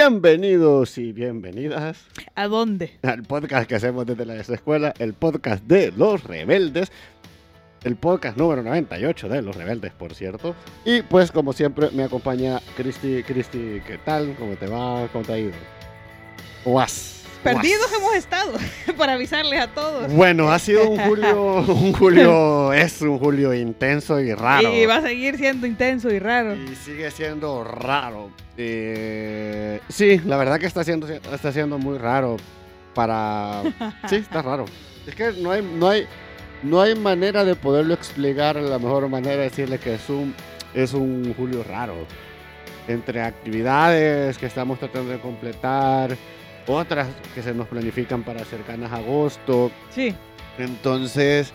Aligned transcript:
Bienvenidos 0.00 0.96
y 0.96 1.12
bienvenidas 1.12 2.06
¿A 2.36 2.46
dónde? 2.46 3.00
al 3.02 3.24
podcast 3.24 3.68
que 3.68 3.74
hacemos 3.74 4.06
desde 4.06 4.24
la 4.26 4.36
escuela, 4.36 4.94
el 5.00 5.12
podcast 5.12 5.64
de 5.64 5.90
los 5.90 6.22
rebeldes, 6.22 6.92
el 7.82 7.96
podcast 7.96 8.36
número 8.36 8.62
98 8.62 9.28
de 9.28 9.42
los 9.42 9.56
rebeldes, 9.56 9.92
por 9.94 10.14
cierto. 10.14 10.54
Y 10.84 11.02
pues 11.02 11.32
como 11.32 11.52
siempre 11.52 11.90
me 11.90 12.04
acompaña 12.04 12.60
Cristi, 12.76 13.24
Cristi, 13.24 13.82
¿qué 13.84 13.98
tal? 14.04 14.36
¿Cómo 14.38 14.54
te 14.54 14.68
va? 14.68 15.08
¿Cómo 15.12 15.24
te 15.24 15.32
ha 15.32 15.38
ido? 15.40 15.52
Guas. 16.64 17.17
Perdidos 17.42 17.92
hemos 17.96 18.14
estado, 18.14 18.52
para 18.96 19.14
avisarles 19.14 19.60
a 19.60 19.68
todos. 19.68 20.12
Bueno, 20.12 20.50
ha 20.50 20.58
sido 20.58 20.88
un 20.88 20.98
julio, 20.98 21.52
un 21.68 21.92
julio, 21.92 22.72
es 22.72 23.00
un 23.00 23.18
julio 23.18 23.54
intenso 23.54 24.20
y 24.20 24.34
raro. 24.34 24.74
Y 24.74 24.86
va 24.86 24.96
a 24.96 25.02
seguir 25.02 25.36
siendo 25.36 25.66
intenso 25.66 26.10
y 26.10 26.18
raro. 26.18 26.54
Y 26.54 26.74
sigue 26.74 27.10
siendo 27.10 27.64
raro. 27.64 28.30
Eh, 28.56 29.80
sí, 29.88 30.20
la 30.24 30.36
verdad 30.36 30.58
que 30.58 30.66
está 30.66 30.82
siendo, 30.82 31.06
está 31.08 31.52
siendo 31.52 31.78
muy 31.78 31.96
raro 31.96 32.36
para... 32.94 33.62
Sí, 34.08 34.16
está 34.16 34.42
raro. 34.42 34.64
Es 35.06 35.14
que 35.14 35.32
no 35.40 35.52
hay, 35.52 35.62
no 35.62 35.88
hay, 35.88 36.06
no 36.64 36.82
hay 36.82 36.96
manera 36.96 37.44
de 37.44 37.54
poderlo 37.54 37.94
explicar. 37.94 38.56
La 38.56 38.78
mejor 38.78 39.08
manera 39.08 39.36
de 39.36 39.42
decirle 39.44 39.78
que 39.78 39.94
es 39.94 40.10
un, 40.10 40.34
es 40.74 40.92
un 40.92 41.32
julio 41.34 41.62
raro. 41.62 41.94
Entre 42.88 43.22
actividades 43.22 44.36
que 44.38 44.46
estamos 44.46 44.78
tratando 44.78 45.12
de 45.12 45.20
completar, 45.20 46.16
otras 46.68 47.08
que 47.34 47.42
se 47.42 47.54
nos 47.54 47.66
planifican 47.68 48.22
para 48.22 48.44
cercanas 48.44 48.92
a 48.92 48.96
agosto. 48.96 49.70
Sí. 49.90 50.14
Entonces, 50.58 51.52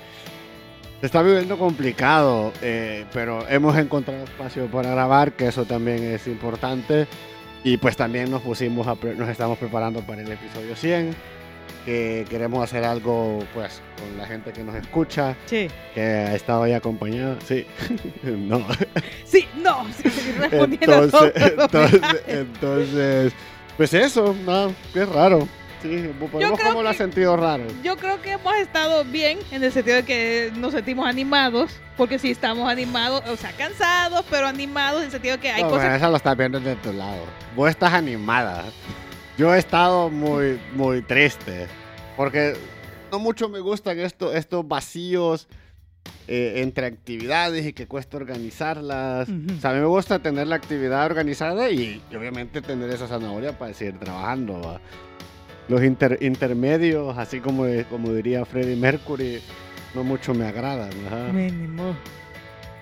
se 1.00 1.06
está 1.06 1.22
viviendo 1.22 1.58
complicado, 1.58 2.52
eh, 2.62 3.06
pero 3.14 3.48
hemos 3.50 3.78
encontrado 3.78 4.24
espacio 4.24 4.68
para 4.68 4.92
grabar, 4.92 5.34
que 5.34 5.48
eso 5.48 5.66
también 5.66 6.04
es 6.04 6.28
importante. 6.28 7.08
Y 7.66 7.78
pues 7.78 7.96
también 7.96 8.30
nos 8.30 8.42
pusimos, 8.42 8.88
a 8.88 8.96
pre- 8.96 9.16
nos 9.16 9.30
estamos 9.30 9.58
preparando 9.58 10.02
para 10.02 10.22
el 10.22 10.32
episodio 10.32 10.76
100, 10.76 11.16
que 11.86 12.26
queremos 12.30 12.62
hacer 12.64 12.84
algo 12.84 13.40
pues 13.54 13.82
con 13.98 14.18
la 14.18 14.26
gente 14.26 14.52
que 14.52 14.64
nos 14.64 14.76
escucha, 14.76 15.36
Sí. 15.46 15.68
que 15.94 16.02
ha 16.02 16.36
estado 16.36 16.64
ahí 16.64 16.74
acompañada. 16.74 17.38
Sí, 17.46 17.66
no. 18.24 18.66
Sí, 19.26 19.48
no. 19.62 19.86
Sí, 19.94 20.10
respondiendo 20.40 20.92
a 20.94 21.04
Entonces, 21.04 21.12
todos 21.12 21.34
los 21.56 21.72
entonces, 21.72 22.24
entonces, 22.28 23.34
pues 23.78 23.94
eso, 23.94 24.36
no, 24.46 24.74
qué 24.94 25.06
raro. 25.06 25.48
Sí, 25.82 26.10
¿vos 26.18 26.30
creo 26.32 26.52
cómo 26.58 26.82
lo 26.82 26.92
que- 26.92 26.98
sentido 26.98 27.36
raro? 27.36 27.66
Yo 27.84 27.98
creo 27.98 28.22
que 28.22 28.32
hemos 28.32 28.56
estado 28.56 29.04
bien 29.04 29.38
en 29.52 29.64
el 29.64 29.72
sentido 29.74 29.98
de 29.98 30.04
que 30.04 30.52
nos 30.56 30.72
sentimos 30.72 31.06
animados, 31.06 31.72
porque 31.98 32.18
sí 32.20 32.32
estamos 32.32 32.70
animados, 32.70 33.22
o 33.28 33.36
sea, 33.36 33.52
cansados, 33.52 34.24
pero 34.30 34.48
animados 34.48 35.02
en 35.02 35.06
el 35.08 35.12
sentido 35.12 35.36
de 35.36 35.42
que 35.42 35.52
hay 35.52 35.62
No, 35.64 35.70
bueno, 35.70 35.84
cosas... 35.84 35.98
eso 36.02 36.10
lo 36.10 36.16
estás 36.18 36.38
viendo 36.38 36.60
desde 36.62 36.78
tu 36.78 36.94
lado. 36.94 37.24
Vos 37.56 37.70
estás 37.70 37.92
animada. 37.94 38.64
Yo 39.38 39.54
he 39.54 39.60
estado 39.60 40.10
muy, 40.10 40.58
muy 40.74 41.02
triste. 41.02 41.68
Porque 42.16 42.56
no 43.12 43.20
mucho 43.20 43.50
me 43.50 43.60
gustan 43.60 44.00
esto, 44.00 44.32
estos 44.34 44.66
vacíos 44.66 45.48
eh, 46.28 46.54
entre 46.58 46.86
actividades 46.88 47.66
y 47.66 47.74
que 47.74 47.86
cuesta 47.88 48.18
organizarlas. 48.18 49.28
O 49.30 49.62
sea, 49.62 49.72
a 49.72 49.74
mí 49.74 49.80
me 49.80 49.86
gusta 49.86 50.20
tener 50.20 50.48
la 50.48 50.56
actividad 50.56 51.06
organizada 51.06 51.70
y, 51.70 52.02
y 52.12 52.16
obviamente 52.16 52.62
tener 52.62 52.90
esa 52.90 53.08
zanahoria 53.08 53.58
para 53.58 53.74
seguir 53.74 54.00
trabajando. 54.00 54.62
¿va? 54.62 54.82
Los 55.68 55.84
inter- 55.84 56.18
intermedios, 56.22 57.18
así 57.18 57.40
como, 57.40 57.66
como 57.90 58.12
diría 58.14 58.46
Freddie 58.46 58.76
Mercury, 58.76 59.42
no 59.94 60.04
mucho 60.04 60.34
me 60.34 60.46
agradan. 60.46 60.90
Mínimo. 61.36 61.96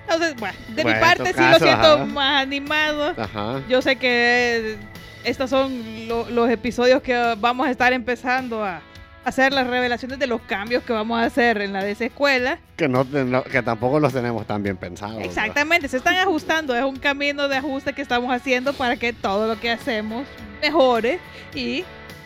Entonces, 0.03 0.35
bueno, 0.39 0.57
de 0.75 0.83
Bueno, 0.83 0.97
mi 0.99 1.03
parte 1.05 1.27
sí 1.29 1.33
caso, 1.33 1.59
lo 1.59 1.65
siento 1.65 1.87
ajá. 1.93 2.05
más 2.05 2.41
animado. 2.41 3.13
Ajá. 3.17 3.61
Yo 3.69 3.81
sé 3.81 3.95
que 3.95 4.77
estos 5.23 5.49
son 5.49 6.07
lo- 6.07 6.29
los 6.29 6.49
episodios 6.49 7.01
que 7.01 7.35
vamos 7.39 7.67
a 7.67 7.71
estar 7.71 7.93
empezando 7.93 8.63
a 8.63 8.81
hacer 9.23 9.53
las 9.53 9.67
revelaciones 9.67 10.17
de 10.19 10.27
los 10.27 10.41
cambios 10.41 10.83
que 10.83 10.93
vamos 10.93 11.19
a 11.21 11.25
hacer 11.25 11.61
en 11.61 11.73
la 11.73 11.83
de 11.83 11.91
esa 11.91 12.05
escuela. 12.05 12.59
Que, 12.75 12.87
no, 12.87 13.03
no- 13.03 13.43
que 13.43 13.61
tampoco 13.61 13.99
los 13.99 14.13
tenemos 14.13 14.45
tan 14.47 14.63
bien 14.63 14.77
pensados. 14.77 15.21
Exactamente, 15.23 15.87
se 15.87 15.97
están 15.97 16.15
ajustando, 16.15 16.75
es 16.75 16.83
un 16.83 16.95
camino 16.97 17.47
de 17.47 17.57
ajuste 17.57 17.93
que 17.93 18.01
estamos 18.01 18.33
haciendo 18.33 18.73
para 18.73 18.95
que 18.97 19.13
todo 19.13 19.47
lo 19.47 19.59
que 19.59 19.69
hacemos 19.71 20.25
mejore 20.61 21.19
y 21.53 21.83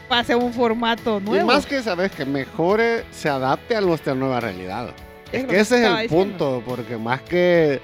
pase 0.07 0.33
a 0.33 0.37
un 0.37 0.53
formato 0.53 1.19
Y 1.19 1.23
nuevo. 1.23 1.47
más 1.47 1.65
que 1.65 1.81
sabes 1.81 2.11
que 2.11 2.25
mejore, 2.25 3.03
se 3.11 3.27
adapte 3.27 3.75
a 3.75 3.81
nuestra 3.81 4.13
nueva 4.15 4.39
realidad. 4.39 4.89
Es 5.31 5.41
que 5.43 5.47
que 5.47 5.59
ese 5.59 5.77
es 5.81 5.85
el 5.89 5.97
diciendo. 6.03 6.15
punto, 6.37 6.63
porque 6.65 6.95
más 6.97 7.21
que... 7.21 7.81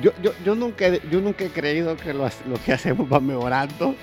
Yo, 0.00 0.12
yo, 0.22 0.32
yo, 0.44 0.54
nunca, 0.54 0.86
he- 0.86 1.00
yo 1.10 1.20
nunca 1.20 1.44
he 1.44 1.48
creído 1.50 1.96
que 1.96 2.12
lo, 2.14 2.24
lo 2.48 2.56
que 2.64 2.72
hacemos 2.72 3.12
va 3.12 3.20
mejorando, 3.20 3.94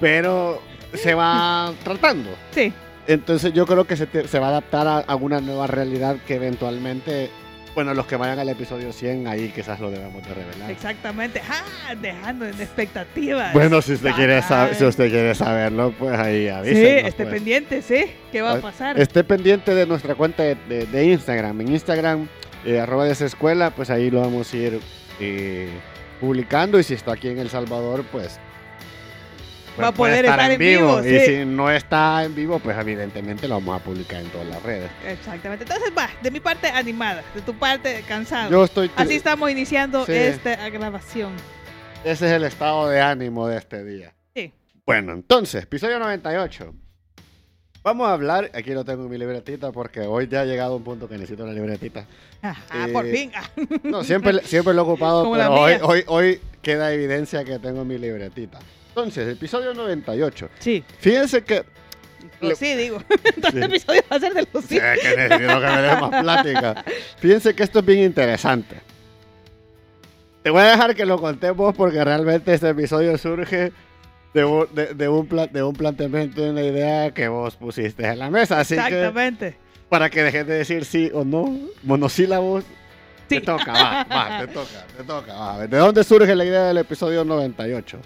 pero 0.00 0.60
se 0.92 1.14
va 1.14 1.72
tratando. 1.84 2.30
Sí, 2.52 2.72
Entonces 3.06 3.52
yo 3.52 3.66
creo 3.66 3.84
que 3.86 3.96
se, 3.96 4.06
te- 4.06 4.28
se 4.28 4.38
va 4.38 4.46
a 4.46 4.50
adaptar 4.50 4.86
a, 4.86 4.98
a 5.00 5.14
una 5.16 5.40
nueva 5.40 5.66
realidad 5.66 6.16
que 6.26 6.36
eventualmente, 6.36 7.28
bueno, 7.74 7.92
los 7.92 8.06
que 8.06 8.16
vayan 8.16 8.38
al 8.38 8.48
episodio 8.48 8.92
100, 8.92 9.26
ahí 9.26 9.52
quizás 9.54 9.78
lo 9.80 9.90
debemos 9.90 10.26
de 10.26 10.32
revelar. 10.32 10.70
exactamente. 10.70 11.42
Ah, 11.48 11.94
dejando 11.94 12.46
en 12.46 12.58
expectativas. 12.60 13.52
Bueno, 13.52 13.82
si 13.82 13.92
usted, 13.94 14.12
quiere 14.12 14.40
saber, 14.42 14.74
si 14.74 14.84
usted 14.84 15.10
quiere 15.10 15.34
saberlo, 15.34 15.92
pues 15.98 16.18
ahí 16.18 16.44
Sí, 16.44 16.48
avísenos. 16.48 17.08
esté 17.08 17.24
pues. 17.24 17.34
pendiente, 17.34 17.82
sí. 17.82 18.06
¿Qué 18.32 18.40
va 18.42 18.52
Ah, 18.52 18.56
a 18.56 18.60
pasar? 18.60 18.98
Esté 18.98 19.22
pendiente 19.24 19.74
de 19.74 19.86
nuestra 19.86 20.14
cuenta 20.14 20.42
de, 20.42 20.54
de- 20.68 20.86
de 20.86 21.04
Instagram. 21.06 21.60
En 21.60 21.68
Instagram, 21.72 22.28
eh, 22.64 22.80
arroba 22.80 23.04
de 23.04 23.12
esa 23.12 23.26
escuela, 23.26 23.70
pues 23.70 23.90
ahí 23.90 24.10
lo 24.10 24.20
vamos 24.22 24.52
a 24.52 24.56
ir 24.56 24.80
eh, 25.20 25.68
publicando. 26.20 26.78
Y 26.78 26.82
si 26.84 26.94
está 26.94 27.12
aquí 27.12 27.28
en 27.28 27.38
El 27.38 27.50
Salvador, 27.50 28.04
pues. 28.10 28.38
Va 29.80 29.88
a 29.88 29.92
poder 29.92 30.24
estar 30.24 30.50
en 30.52 30.58
vivo, 30.58 31.00
Y 31.04 31.08
sí. 31.08 31.20
si 31.26 31.44
no 31.44 31.70
está 31.70 32.22
en 32.24 32.34
vivo, 32.34 32.58
pues 32.60 32.78
evidentemente 32.78 33.48
lo 33.48 33.54
vamos 33.56 33.80
a 33.80 33.84
publicar 33.84 34.20
en 34.20 34.28
todas 34.28 34.46
las 34.46 34.62
redes. 34.62 34.90
Exactamente. 35.06 35.64
Entonces 35.64 35.92
va, 35.96 36.08
de 36.22 36.30
mi 36.30 36.40
parte 36.40 36.68
animada, 36.68 37.22
de 37.34 37.40
tu 37.40 37.54
parte 37.54 38.04
cansado. 38.06 38.50
Yo 38.50 38.64
estoy. 38.64 38.90
Así 38.96 39.14
estamos 39.16 39.50
iniciando 39.50 40.06
Sí. 40.06 40.12
esta 40.12 40.68
grabación. 40.70 41.32
Ese 42.04 42.26
es 42.26 42.32
el 42.32 42.44
estado 42.44 42.88
de 42.88 43.00
ánimo 43.00 43.48
de 43.48 43.56
este 43.58 43.82
día. 43.84 44.14
Sí. 44.34 44.52
Bueno, 44.86 45.12
entonces, 45.12 45.62
episodio 45.64 45.98
98. 45.98 46.72
Vamos 47.82 48.08
a 48.08 48.12
hablar, 48.14 48.50
aquí 48.54 48.70
lo 48.70 48.82
tengo 48.84 49.04
en 49.04 49.10
mi 49.10 49.18
libretita 49.18 49.70
porque 49.70 50.00
hoy 50.00 50.26
ya 50.26 50.40
ha 50.40 50.44
llegado 50.46 50.74
un 50.76 50.82
punto 50.84 51.06
que 51.06 51.16
necesito 51.18 51.44
la 51.46 51.52
libretita. 51.52 52.06
Ah, 52.42 52.56
Eh, 52.86 52.92
por 52.92 53.06
fin. 53.10 53.30
No, 53.82 54.02
siempre, 54.04 54.42
siempre 54.44 54.72
lo 54.72 54.80
he 54.82 54.84
ocupado, 54.84 55.24
Como 55.24 55.34
pero 55.36 55.52
hoy, 55.52 55.74
hoy, 55.82 56.04
hoy 56.06 56.40
queda 56.62 56.92
evidencia 56.92 57.44
que 57.44 57.58
tengo 57.58 57.84
mi 57.84 57.98
libretita. 57.98 58.58
Entonces, 58.96 59.28
episodio 59.28 59.74
98. 59.74 60.48
Sí, 60.60 60.84
Fíjense 61.00 61.42
que... 61.42 61.64
lo 62.40 62.54
sí, 62.54 62.74
digo. 62.74 63.02
Entonces 63.24 63.50
Sí. 63.52 63.58
el 63.58 63.64
episodio 63.64 64.02
va 64.10 64.16
a 64.16 64.20
ser 64.20 64.34
de 64.34 64.46
los 64.52 64.64
Sí, 64.64 64.74
sí. 64.76 64.80
que 65.02 65.16
necesito 65.16 65.60
que 65.60 65.66
me 65.66 65.82
dé 65.82 65.96
más 65.96 66.22
plática. 66.22 66.84
Fíjense 67.18 67.54
que 67.54 67.62
esto 67.64 67.78
es 67.80 67.84
bien 67.84 68.04
interesante. 68.04 68.76
Te 70.42 70.50
voy 70.50 70.60
a 70.62 70.66
dejar 70.66 70.94
que 70.94 71.06
lo 71.06 71.18
contés 71.20 71.54
vos 71.56 71.74
porque 71.74 72.04
realmente 72.04 72.52
este 72.54 72.68
episodio 72.68 73.16
surge 73.18 73.72
de 74.34 74.44
un, 74.44 74.68
de, 74.74 74.94
de 74.94 75.08
un, 75.08 75.26
pla- 75.26 75.46
de 75.46 75.62
un 75.62 75.72
planteamiento 75.74 76.42
de 76.42 76.50
una 76.50 76.62
idea 76.62 77.10
que 77.12 77.28
vos 77.28 77.56
pusiste 77.56 78.06
en 78.06 78.18
la 78.18 78.30
mesa. 78.30 78.60
Así 78.60 78.74
que, 78.74 78.80
Exactamente. 78.80 79.56
para 79.88 80.10
que 80.10 80.22
dejes 80.22 80.46
de 80.46 80.54
decir 80.54 80.84
sí 80.84 81.10
o 81.14 81.24
no, 81.24 81.58
monosílabos, 81.82 82.64
Sí. 83.26 83.36
Te 83.36 83.40
toca, 83.40 83.72
va, 83.72 84.04
va, 84.04 84.40
te 84.40 84.48
toca, 84.52 84.84
te 84.98 85.02
toca. 85.02 85.32
Va. 85.32 85.66
¿De 85.66 85.78
dónde 85.78 86.04
surge 86.04 86.36
la 86.36 86.44
idea 86.44 86.64
del 86.64 86.76
episodio 86.76 87.24
98? 87.24 87.98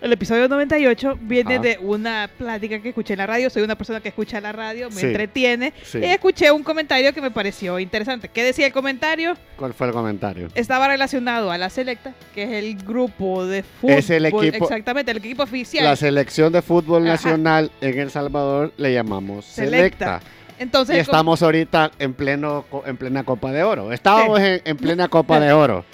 El 0.00 0.12
episodio 0.12 0.46
98 0.46 1.18
viene 1.22 1.58
de 1.58 1.78
una 1.80 2.28
plática 2.36 2.78
que 2.80 2.90
escuché 2.90 3.14
en 3.14 3.18
la 3.18 3.26
radio. 3.26 3.48
Soy 3.48 3.62
una 3.62 3.76
persona 3.76 4.00
que 4.00 4.10
escucha 4.10 4.40
la 4.42 4.52
radio, 4.52 4.90
me 4.90 5.00
Sí. 5.00 5.06
entretiene. 5.06 5.72
Sí. 5.84 5.98
Y 5.98 6.04
escuché 6.04 6.50
un 6.50 6.62
comentario 6.62 7.12
que 7.14 7.20
me 7.22 7.30
pareció 7.30 7.78
interesante. 7.78 8.28
¿Qué 8.28 8.44
decía 8.44 8.66
el 8.66 8.72
comentario? 8.74 9.36
¿Cuál 9.56 9.72
fue 9.72 9.86
el 9.86 9.92
comentario? 9.94 10.48
Estaba 10.54 10.86
relacionado 10.88 11.50
a 11.50 11.56
la 11.56 11.70
Selecta, 11.70 12.12
que 12.34 12.42
es 12.44 12.50
el 12.52 12.76
grupo 12.76 13.46
de 13.46 13.62
fútbol. 13.62 13.96
Es 13.96 14.10
el 14.10 14.26
equipo- 14.26 14.64
Exactamente, 14.64 15.10
el 15.12 15.16
equipo 15.16 15.42
oficial. 15.44 15.84
La 15.84 15.96
selección 15.96 16.52
de 16.52 16.60
fútbol 16.60 17.02
Ajá. 17.04 17.12
nacional 17.12 17.70
en 17.80 17.98
El 17.98 18.10
Salvador 18.10 18.72
le 18.76 18.92
llamamos 18.92 19.46
Selecta. 19.46 20.20
Selecta. 20.20 20.20
Entonces, 20.58 20.96
Y 20.96 21.00
estamos 21.00 21.42
ahorita 21.42 21.90
en 21.98 22.14
pleno 22.14 22.64
en 22.86 22.96
plena 22.96 23.24
Copa 23.24 23.50
de 23.52 23.62
Oro. 23.62 23.92
Estábamos 23.92 24.40
en, 24.40 24.60
en 24.64 24.76
plena 24.76 25.08
Copa 25.08 25.40
de 25.40 25.52
Oro. 25.52 25.84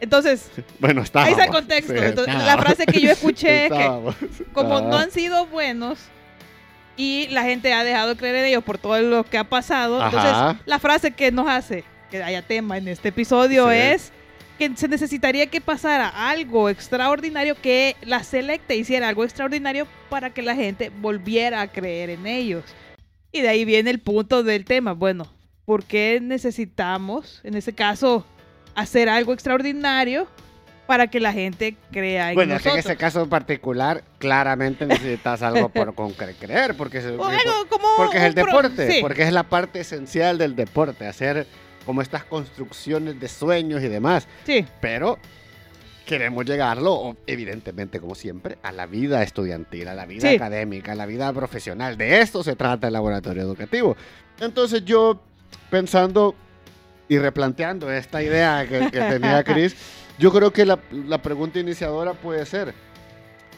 Entonces 0.00 0.50
Bueno, 0.78 1.00
ahí 1.00 1.04
estábamos. 1.04 1.32
está 1.32 1.44
el 1.44 1.50
contexto. 1.50 1.92
Sí, 1.92 1.98
Entonces, 2.02 2.34
la 2.44 2.58
frase 2.58 2.86
que 2.86 3.00
yo 3.00 3.10
escuché 3.10 3.66
es 3.66 3.72
que 3.72 3.78
Estábamos. 3.78 4.16
como 4.52 4.80
no 4.80 4.96
han 4.98 5.10
sido 5.10 5.46
buenos 5.46 5.98
y 6.96 7.28
la 7.28 7.42
gente 7.44 7.72
ha 7.72 7.84
dejado 7.84 8.10
de 8.10 8.16
creer 8.16 8.36
en 8.36 8.44
ellos 8.46 8.64
por 8.64 8.78
todo 8.78 9.00
lo 9.00 9.24
que 9.24 9.38
ha 9.38 9.44
pasado, 9.44 10.02
Ajá. 10.02 10.08
entonces 10.50 10.66
la 10.66 10.78
frase 10.78 11.12
que 11.12 11.30
nos 11.30 11.48
hace 11.48 11.84
que 12.10 12.22
haya 12.22 12.42
tema 12.42 12.76
en 12.78 12.88
este 12.88 13.10
episodio 13.10 13.68
Sí. 13.70 13.76
es 13.76 14.12
que 14.58 14.72
se 14.76 14.88
necesitaría 14.88 15.46
que 15.46 15.60
pasara 15.60 16.08
algo 16.08 16.68
extraordinario, 16.68 17.54
que 17.60 17.94
la 18.02 18.24
selecta 18.24 18.74
hiciera 18.74 19.08
algo 19.08 19.22
extraordinario 19.22 19.86
para 20.10 20.30
que 20.30 20.42
la 20.42 20.56
gente 20.56 20.90
volviera 21.00 21.60
a 21.60 21.68
creer 21.68 22.10
en 22.10 22.26
ellos. 22.26 22.64
Y 23.30 23.40
de 23.42 23.48
ahí 23.50 23.64
viene 23.64 23.90
el 23.90 24.00
punto 24.00 24.42
del 24.42 24.64
tema. 24.64 24.94
Bueno, 24.94 25.32
¿por 25.64 25.84
qué 25.84 26.18
necesitamos, 26.20 27.40
en 27.44 27.54
este 27.54 27.72
caso, 27.72 28.26
hacer 28.80 29.08
algo 29.08 29.32
extraordinario 29.32 30.26
para 30.86 31.08
que 31.08 31.20
la 31.20 31.32
gente 31.32 31.76
crea 31.92 32.30
en 32.30 32.34
Bueno, 32.34 32.54
es 32.54 32.62
que 32.62 32.68
en 32.70 32.76
nosotros. 32.76 32.92
ese 32.92 32.96
caso 32.98 33.22
en 33.22 33.28
particular, 33.28 34.02
claramente 34.18 34.86
necesitas 34.86 35.42
algo 35.42 35.68
por 35.68 35.94
con 35.94 36.12
creer, 36.12 36.74
porque, 36.76 36.98
O 37.00 37.24
algo 37.26 37.66
como 37.68 37.88
porque 37.96 38.16
es 38.18 38.24
el 38.24 38.34
pro- 38.34 38.46
deporte, 38.46 38.90
sí. 38.90 38.98
porque 39.02 39.22
es 39.22 39.32
la 39.32 39.42
parte 39.42 39.80
esencial 39.80 40.38
del 40.38 40.56
deporte, 40.56 41.06
hacer 41.06 41.46
como 41.84 42.00
estas 42.02 42.24
construcciones 42.24 43.20
de 43.20 43.28
sueños 43.28 43.82
y 43.82 43.88
demás. 43.88 44.26
Sí, 44.46 44.64
Pero 44.80 45.18
queremos 46.06 46.46
llegarlo, 46.46 47.16
evidentemente, 47.26 48.00
como 48.00 48.14
siempre, 48.14 48.56
a 48.62 48.72
la 48.72 48.86
vida 48.86 49.22
estudiantil, 49.22 49.88
a 49.88 49.94
la 49.94 50.06
vida 50.06 50.30
Sí. 50.30 50.36
académica, 50.36 50.92
a 50.92 50.94
la 50.94 51.04
vida 51.04 51.30
profesional. 51.34 51.98
De 51.98 52.20
esto 52.22 52.42
se 52.42 52.56
trata 52.56 52.86
el 52.86 52.94
laboratorio 52.94 53.42
educativo. 53.42 53.94
Entonces 54.40 54.84
yo, 54.86 55.20
pensando 55.70 56.34
y 57.08 57.18
replanteando 57.18 57.90
esta 57.90 58.22
idea 58.22 58.66
que, 58.68 58.90
que 58.90 59.00
tenía 59.00 59.42
Chris, 59.44 59.74
yo 60.18 60.32
creo 60.32 60.52
que 60.52 60.66
la, 60.66 60.78
la 61.06 61.18
pregunta 61.22 61.58
iniciadora 61.58 62.12
puede 62.12 62.44
ser, 62.46 62.74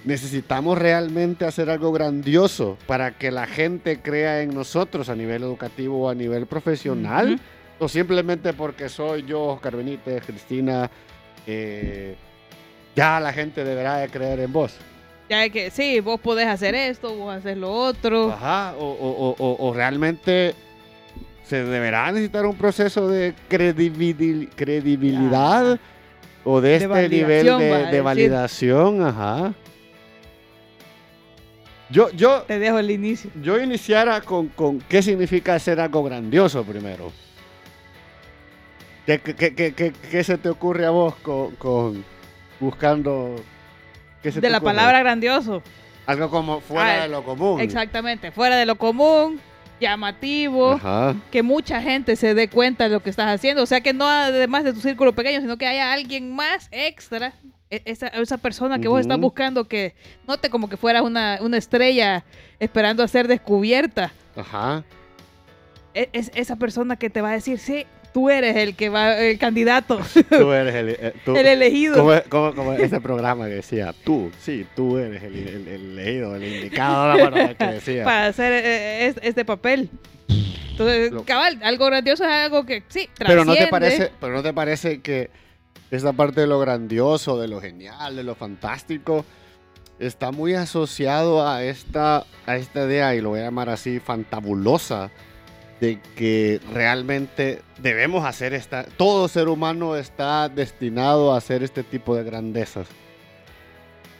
¿necesitamos 0.04 0.78
realmente 0.78 1.44
hacer 1.44 1.68
algo 1.70 1.92
grandioso 1.92 2.78
para 2.86 3.12
que 3.12 3.30
la 3.30 3.46
gente 3.46 4.00
crea 4.00 4.42
en 4.42 4.54
nosotros 4.54 5.08
a 5.08 5.14
nivel 5.16 5.42
educativo 5.42 6.02
o 6.06 6.08
a 6.08 6.14
nivel 6.14 6.46
profesional? 6.46 7.38
O 7.78 7.88
simplemente 7.88 8.52
porque 8.52 8.88
soy 8.90 9.24
yo, 9.24 9.42
Oscar 9.44 9.74
Benítez, 9.76 10.22
Cristina, 10.24 10.90
eh, 11.46 12.14
ya 12.94 13.18
la 13.20 13.32
gente 13.32 13.64
deberá 13.64 13.96
de 13.96 14.08
creer 14.08 14.40
en 14.40 14.52
vos. 14.52 14.74
ya 15.30 15.48
que 15.48 15.70
sí, 15.70 16.00
vos 16.00 16.20
podés 16.20 16.46
hacer 16.48 16.74
esto, 16.74 17.14
vos 17.14 17.34
haces 17.34 17.56
lo 17.56 17.72
otro. 17.72 18.32
Ajá, 18.32 18.74
o- 18.78 19.34
o- 19.38 19.68
o 19.68 19.72
realmente 19.72 20.54
se 21.50 21.64
deberá 21.64 22.12
necesitar 22.12 22.46
un 22.46 22.54
proceso 22.56 23.08
de 23.08 23.34
credibil- 23.48 24.48
credibilidad 24.54 25.80
o 26.44 26.60
de, 26.60 26.68
De 26.68 26.76
este 26.76 27.08
nivel 27.08 27.46
de, 27.90 28.00
validación, 28.00 29.02
ajá. 29.04 29.52
Yo, 31.90 32.08
yo, 32.12 32.42
Te 32.42 32.60
dejo 32.60 32.78
el 32.78 32.88
inicio. 32.92 33.32
yo 33.42 33.60
iniciara 33.60 34.20
con, 34.20 34.46
con 34.48 34.78
qué 34.78 35.02
significa 35.02 35.56
hacer 35.56 35.80
algo 35.80 36.04
grandioso 36.04 36.62
primero. 36.62 37.10
¿Qué, 39.06 39.18
qué, 39.18 39.34
qué- 39.34 39.54
qué- 39.56 39.74
qué- 39.74 39.92
qué 39.92 40.22
se 40.22 40.38
te 40.38 40.48
ocurre 40.48 40.86
a 40.86 40.90
vos 40.90 41.16
con, 41.16 41.56
con 41.56 42.04
buscando... 42.60 43.34
qué 44.22 44.30
se 44.30 44.40
De 44.40 44.46
te 44.46 44.50
la 44.52 44.58
ocurre? 44.58 44.70
palabra 44.74 45.00
grandioso. 45.00 45.64
Algo 46.06 46.30
como 46.30 46.60
fuera 46.60 47.00
Ah, 47.00 47.02
de 47.02 47.08
lo 47.08 47.24
común. 47.24 47.60
Exactamente, 47.60 48.30
fuera 48.30 48.56
de 48.56 48.66
lo 48.66 48.76
común, 48.76 49.40
llamativo, 49.80 50.72
Ajá. 50.72 51.16
que 51.30 51.42
mucha 51.42 51.80
gente 51.82 52.14
se 52.16 52.34
dé 52.34 52.48
cuenta 52.48 52.84
de 52.84 52.90
lo 52.90 53.02
que 53.02 53.10
estás 53.10 53.28
haciendo. 53.28 53.62
O 53.62 53.66
sea, 53.66 53.80
que 53.80 53.92
no 53.92 54.06
además 54.06 54.64
de 54.64 54.72
tu 54.72 54.80
círculo 54.80 55.12
pequeño, 55.14 55.40
sino 55.40 55.56
que 55.56 55.66
haya 55.66 55.92
alguien 55.92 56.34
más 56.34 56.68
extra, 56.70 57.32
e- 57.70 57.82
esa, 57.84 58.08
esa 58.08 58.38
persona 58.38 58.78
que 58.78 58.88
vos 58.88 59.00
estás 59.00 59.18
buscando 59.18 59.66
que 59.68 59.94
note 60.28 60.50
como 60.50 60.68
que 60.68 60.76
fueras 60.76 61.02
una, 61.02 61.38
una 61.40 61.56
estrella 61.56 62.24
esperando 62.58 63.02
a 63.02 63.08
ser 63.08 63.26
descubierta. 63.28 64.12
Ajá. 64.36 64.84
E- 65.94 66.08
Es, 66.12 66.30
esa 66.34 66.56
persona 66.56 66.96
que 66.96 67.10
te 67.10 67.20
va 67.20 67.30
a 67.30 67.32
decir, 67.32 67.58
sí, 67.58 67.86
tú 68.12 68.28
eres 68.30 68.56
el 68.56 68.74
que 68.76 68.88
va, 68.88 69.16
el 69.18 69.38
candidato, 69.38 70.00
Tú 70.30 70.52
eres 70.52 70.74
el... 70.74 70.88
eh, 70.90 71.12
tú- 71.24 71.36
el 71.36 71.46
elegido. 71.46 71.96
como, 71.96 72.20
como, 72.28 72.54
como 72.54 72.72
ese 72.74 73.00
programa 73.00 73.46
que 73.46 73.54
decía, 73.56 73.94
tú, 74.04 74.30
sí, 74.40 74.66
tú 74.74 74.98
eres 74.98 75.22
el, 75.22 75.36
el, 75.36 75.68
el 75.68 75.98
elegido, 75.98 76.34
el 76.36 76.44
indicado, 76.44 77.30
lo 77.30 77.56
que 77.56 77.66
decía. 77.66 78.04
para 78.04 78.26
hacer 78.26 78.52
eh, 78.52 79.06
es- 79.06 79.16
este 79.22 79.44
papel. 79.44 79.88
Entonces, 80.70 81.12
Lo- 81.12 81.24
cabal, 81.24 81.58
algo 81.62 81.86
grandioso 81.86 82.24
es 82.24 82.30
algo 82.30 82.64
que 82.64 82.82
sí, 82.88 83.08
Pero 83.18 83.44
no 83.44 83.52
te 83.52 83.58
trasciende. 83.66 83.70
parece, 83.70 84.10
pero 84.20 84.32
no 84.32 84.42
te 84.42 84.52
parece 84.54 85.00
que 85.00 85.30
esta 85.90 86.12
parte 86.12 86.40
de 86.40 86.46
lo 86.46 86.58
grandioso, 86.60 87.38
de 87.40 87.48
lo 87.48 87.60
genial, 87.60 88.16
de 88.16 88.22
lo 88.24 88.34
fantástico, 88.34 89.24
está 89.98 90.30
muy 90.30 90.54
asociado 90.54 91.46
a 91.46 91.62
esta, 91.64 92.24
a 92.46 92.56
esta 92.56 92.86
idea, 92.86 93.14
y 93.14 93.20
lo 93.20 93.30
voy 93.30 93.40
a 93.40 93.44
llamar 93.44 93.68
así, 93.68 93.98
fantabulosa, 94.00 95.10
de 95.80 95.98
que 96.14 96.60
realmente 96.72 97.62
debemos 97.78 98.24
hacer 98.24 98.52
esta, 98.52 98.84
todo 98.84 99.28
ser 99.28 99.48
humano 99.48 99.96
está 99.96 100.48
destinado 100.48 101.32
a 101.32 101.38
hacer 101.38 101.62
este 101.62 101.82
tipo 101.82 102.14
de 102.14 102.22
grandezas. 102.24 102.86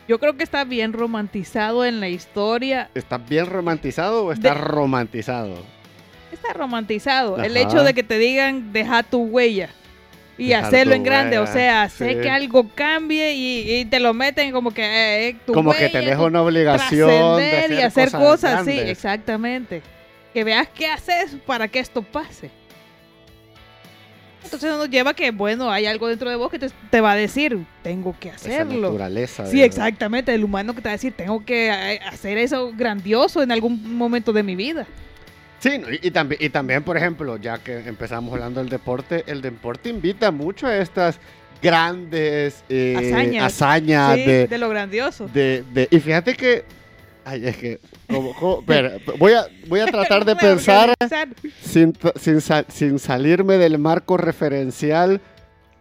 Yo 0.08 0.18
creo 0.18 0.36
que 0.36 0.42
está 0.42 0.64
bien 0.64 0.92
romantizado 0.92 1.84
en 1.84 2.00
la 2.00 2.08
historia. 2.08 2.90
¿Está 2.94 3.18
bien 3.18 3.46
romantizado 3.46 4.24
o 4.24 4.32
está 4.32 4.54
De- 4.54 4.60
romantizado? 4.60 5.62
Está 6.32 6.52
romantizado. 6.52 7.40
El 7.42 7.56
hecho 7.56 7.82
de 7.84 7.92
que 7.94 8.02
te 8.02 8.18
digan 8.18 8.72
deja 8.72 9.02
tu 9.02 9.22
huella 9.24 9.68
y 10.38 10.48
Dejar 10.48 10.64
hacerlo 10.64 10.94
en 10.94 11.02
grande. 11.02 11.38
O 11.38 11.46
sea, 11.46 11.88
sé 11.90 12.14
sí. 12.14 12.20
que 12.22 12.30
algo 12.30 12.68
cambie 12.74 13.34
y, 13.34 13.74
y 13.80 13.84
te 13.84 14.00
lo 14.00 14.14
meten 14.14 14.50
como 14.52 14.72
que 14.72 15.28
eh, 15.28 15.36
tu 15.46 15.52
Como 15.52 15.72
que 15.72 15.84
huella, 15.84 16.00
tenés 16.00 16.16
tu 16.16 16.24
una 16.24 16.42
obligación 16.42 17.36
de 17.36 17.56
hacer 17.58 17.72
y 17.72 17.82
hacer 17.82 18.10
cosas, 18.10 18.64
sí, 18.64 18.72
grandes. 18.72 18.88
exactamente. 18.88 19.82
Que 20.32 20.44
veas 20.44 20.68
qué 20.68 20.86
haces 20.86 21.36
para 21.46 21.68
que 21.68 21.78
esto 21.80 22.02
pase. 22.02 22.50
Entonces 24.44 24.70
nos 24.70 24.88
lleva 24.88 25.10
a 25.10 25.14
que, 25.14 25.30
bueno, 25.32 25.70
hay 25.70 25.86
algo 25.86 26.08
dentro 26.08 26.30
de 26.30 26.36
vos 26.36 26.50
que 26.50 26.58
te, 26.58 26.68
te 26.90 27.00
va 27.00 27.12
a 27.12 27.16
decir, 27.16 27.58
tengo 27.82 28.16
que 28.18 28.28
Esa 28.30 28.36
hacerlo. 28.36 28.88
naturaleza. 28.88 29.46
Sí, 29.46 29.62
exactamente, 29.62 30.34
el 30.34 30.44
humano 30.44 30.74
que 30.74 30.80
te 30.80 30.88
va 30.88 30.92
a 30.92 30.96
decir, 30.96 31.12
tengo 31.12 31.44
que 31.44 31.68
eh, 31.68 32.00
hacer 32.08 32.38
eso 32.38 32.72
grandioso 32.74 33.42
en 33.42 33.52
algún 33.52 33.96
momento 33.96 34.32
de 34.32 34.42
mi 34.42 34.56
vida. 34.56 34.86
Sí, 35.58 35.70
y, 36.02 36.06
y 36.08 36.10
también, 36.10 36.40
y 36.42 36.48
también, 36.48 36.82
por 36.82 36.96
ejemplo, 36.96 37.36
ya 37.36 37.58
que 37.58 37.80
empezamos 37.80 38.32
hablando 38.32 38.60
del 38.60 38.70
deporte, 38.70 39.24
el 39.26 39.42
deporte 39.42 39.90
invita 39.90 40.30
mucho 40.30 40.66
a 40.66 40.78
estas 40.78 41.18
grandes 41.60 42.64
eh, 42.70 42.94
Hazañas. 42.96 43.44
hazañas 43.44 44.14
sí, 44.16 44.22
de, 44.24 44.46
de 44.46 44.58
lo 44.58 44.70
grandioso. 44.70 45.28
de- 45.28 45.64
de- 45.74 45.88
Y 45.90 46.00
fíjate 46.00 46.34
que... 46.34 46.64
Ay, 47.25 47.46
es 47.46 47.56
que... 47.56 47.81
como- 48.08 48.34
como- 48.34 48.61
espera, 48.61 48.93
voy, 49.19 49.32
a, 49.32 49.46
voy 49.69 49.81
a 49.81 49.87
tratar 49.87 50.25
de 50.25 50.37
pensar 50.37 50.94
sin, 51.62 51.93
sin, 52.17 52.40
sin 52.69 52.99
salirme 52.99 53.56
del 53.58 53.78
marco 53.78 54.17
referencial 54.17 55.20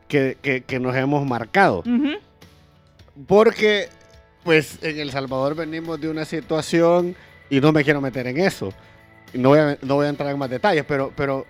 que, 0.08 0.38
que- 0.42 0.62
que 0.62 0.80
nos 0.80 0.96
hemos 0.96 1.26
marcado. 1.26 1.80
Ujú. 1.80 2.14
Porque, 3.28 3.90
pues, 4.44 4.80
en 4.82 5.00
El 5.00 5.12
Salvador 5.12 5.56
venimos 5.56 6.00
de 6.00 6.10
una 6.10 6.26
situación 6.26 7.16
y 7.50 7.60
no 7.60 7.72
me 7.72 7.84
quiero 7.84 8.02
meter 8.02 8.28
en 8.28 8.38
eso. 8.40 8.74
No 9.34 9.50
voy 9.50 9.60
a, 9.60 9.78
no 9.82 9.96
voy 9.96 10.06
a 10.06 10.10
entrar 10.10 10.30
en 10.32 10.40
más 10.40 10.50
detalles, 10.50 10.86
pero, 10.88 11.12
pero 11.16 11.46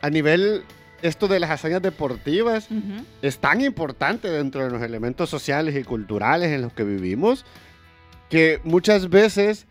a 0.00 0.10
nivel, 0.10 0.62
esto 1.02 1.28
de 1.28 1.40
las 1.40 1.50
hazañas 1.50 1.82
deportivas 1.82 2.70
Ujú. 2.70 3.04
es 3.20 3.38
tan 3.38 3.60
importante 3.60 4.28
dentro 4.28 4.64
de 4.64 4.70
los 4.70 4.80
elementos 4.82 5.28
sociales 5.28 5.74
y 5.76 5.82
culturales 5.84 6.50
en 6.52 6.62
los 6.62 6.72
que 6.72 6.84
vivimos 6.84 7.44
que 8.28 8.60
muchas 8.64 9.08
veces 9.08 9.66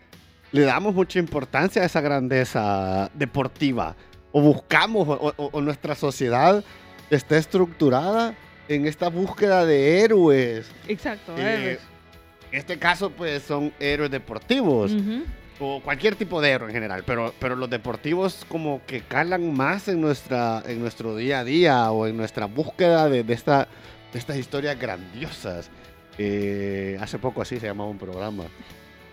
le 0.52 0.62
damos 0.62 0.94
mucha 0.96 1.20
importancia 1.20 1.82
a 1.82 1.86
esa 1.86 2.02
grandeza 2.02 3.10
deportiva 3.14 3.96
o 4.32 4.42
buscamos 4.42 5.08
o, 5.08 5.34
o- 5.38 5.50
o 5.52 5.62
nuestra 5.62 5.96
sociedad 5.96 6.64
está 7.10 7.38
estructurada 7.38 8.36
en 8.68 8.86
esta 8.86 9.10
búsqueda 9.10 9.66
de 9.66 10.02
héroes 10.02 10.70
Exacto. 10.88 11.34
eh, 11.38 11.42
héroes. 11.54 11.80
en 12.52 12.60
este 12.60 12.78
caso, 12.80 13.10
pues 13.12 13.44
son 13.44 13.72
héroes 13.80 14.12
deportivos 14.12 14.92
o 15.60 15.82
cualquier 15.82 16.16
tipo 16.16 16.40
de 16.42 16.52
héroe 16.52 16.68
en 16.70 16.74
general, 16.76 17.04
pero, 17.06 17.34
pero 17.40 17.56
los 17.56 17.70
deportivos 17.70 18.46
como 18.48 18.82
que 18.86 19.02
calan 19.02 19.54
más 19.54 19.88
en, 19.88 20.02
nuestra, 20.02 20.62
en 20.68 20.80
nuestro 20.80 21.16
día 21.16 21.40
a 21.40 21.44
día 21.44 21.92
o 21.92 22.06
en 22.08 22.16
nuestra 22.16 22.46
búsqueda 22.46 23.10
de, 23.10 23.24
de 23.24 23.34
esta, 23.34 23.68
de 24.14 24.20
estas 24.20 24.38
historias 24.38 24.78
grandiosas. 24.80 25.70
Eh, 26.18 26.98
hace 27.00 27.20
poco 27.20 27.42
así 27.42 27.60
se 27.60 27.68
llamaba 27.68 27.90
un 27.90 27.98
programa. 27.98 28.46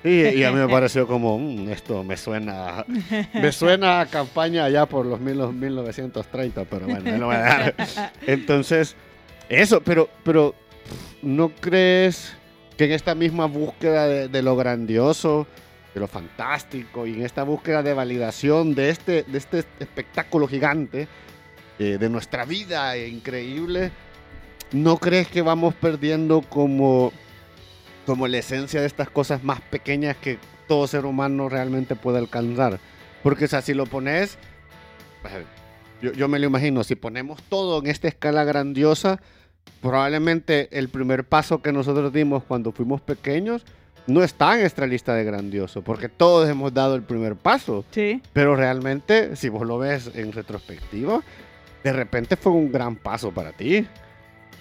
Y, 0.03 0.21
y 0.29 0.45
a 0.45 0.51
mí 0.51 0.59
me 0.59 0.69
pareció 0.69 1.07
como, 1.07 1.39
"Mm, 1.39 1.71
esto 1.71 2.05
me 2.05 2.17
suena, 2.19 2.85
me 3.33 3.53
suena 3.53 4.01
a 4.01 4.07
campaña 4.07 4.69
ya 4.69 4.85
por 4.87 5.07
los, 5.07 5.19
mil- 5.21 5.39
los 5.39 5.55
1930, 5.55 6.65
pero 6.67 6.87
bueno, 6.87 7.11
ahí 7.11 7.19
lo 7.19 7.27
voy 7.27 7.37
a 7.37 7.43
dejar. 7.43 8.13
Entonces, 8.27 8.97
eso, 9.49 9.81
pero, 9.83 10.11
pero 10.23 10.55
¿no 11.23 11.49
crees 11.51 12.35
que 12.77 12.85
en 12.85 12.93
esta 12.93 13.15
misma 13.15 13.47
búsqueda 13.47 14.07
de, 14.07 14.29
de 14.29 14.43
lo 14.43 14.57
grandioso, 14.57 15.47
de 15.95 16.01
lo 16.01 16.09
fantástico, 16.09 17.07
y 17.07 17.15
en 17.15 17.23
esta 17.23 17.43
búsqueda 17.45 17.83
de 17.83 17.95
validación 17.95 18.75
de 18.75 18.91
este, 18.91 19.23
de 19.23 19.39
este 19.39 19.59
espectáculo 19.81 20.47
gigante, 20.49 21.09
eh, 21.79 21.97
de 21.99 22.09
nuestra 22.11 22.45
vida 22.45 22.97
increíble, 22.99 23.91
¿no 24.73 24.99
crees 24.99 25.29
que 25.29 25.43
vamos 25.43 25.75
perdiendo 25.75 26.43
como, 26.43 27.13
como 28.07 28.27
la 28.29 28.39
esencia 28.39 28.81
de 28.81 28.87
estas 28.87 29.11
cosas 29.11 29.45
más 29.45 29.61
pequeñas 29.61 30.17
que 30.17 30.39
todo 30.69 30.87
ser 30.87 31.07
humano 31.07 31.49
realmente 31.49 31.97
puede 31.97 32.19
alcanzar? 32.19 32.79
Porque, 33.23 33.47
o 33.47 33.49
sea, 33.49 33.63
si 33.63 33.75
lo 33.75 33.87
pones, 33.87 34.39
eh, 35.25 35.45
yo, 36.03 36.13
yo 36.13 36.29
me 36.29 36.39
lo 36.39 36.47
imagino, 36.47 36.85
si 36.85 36.95
ponemos 36.95 37.43
todo 37.45 37.81
en 37.81 37.87
esta 37.87 38.09
escala 38.09 38.45
grandiosa, 38.45 39.21
probablemente 39.81 40.69
el 40.79 40.89
primer 40.89 41.25
paso 41.25 41.63
que 41.63 41.73
nosotros 41.73 42.13
dimos 42.13 42.43
cuando 42.45 42.73
fuimos 42.73 43.01
pequeños 43.01 43.65
no 44.07 44.23
está 44.23 44.55
en 44.55 44.61
nuestra 44.61 44.87
lista 44.87 45.15
de 45.15 45.25
grandioso, 45.25 45.83
porque 45.83 46.09
todos 46.09 46.49
hemos 46.49 46.75
dado 46.75 46.95
el 46.95 47.03
primer 47.03 47.37
paso. 47.37 47.85
Sí. 47.91 48.21
Pero 48.33 48.57
realmente, 48.57 49.37
si 49.37 49.49
vos 49.49 49.67
lo 49.67 49.79
ves 49.79 50.11
en 50.15 50.33
retrospectiva, 50.33 51.23
de 51.83 51.93
repente 51.93 52.37
fue 52.37 52.53
un 52.53 52.71
gran 52.71 52.97
paso 52.97 53.33
para 53.33 53.53
ti. 53.53 53.87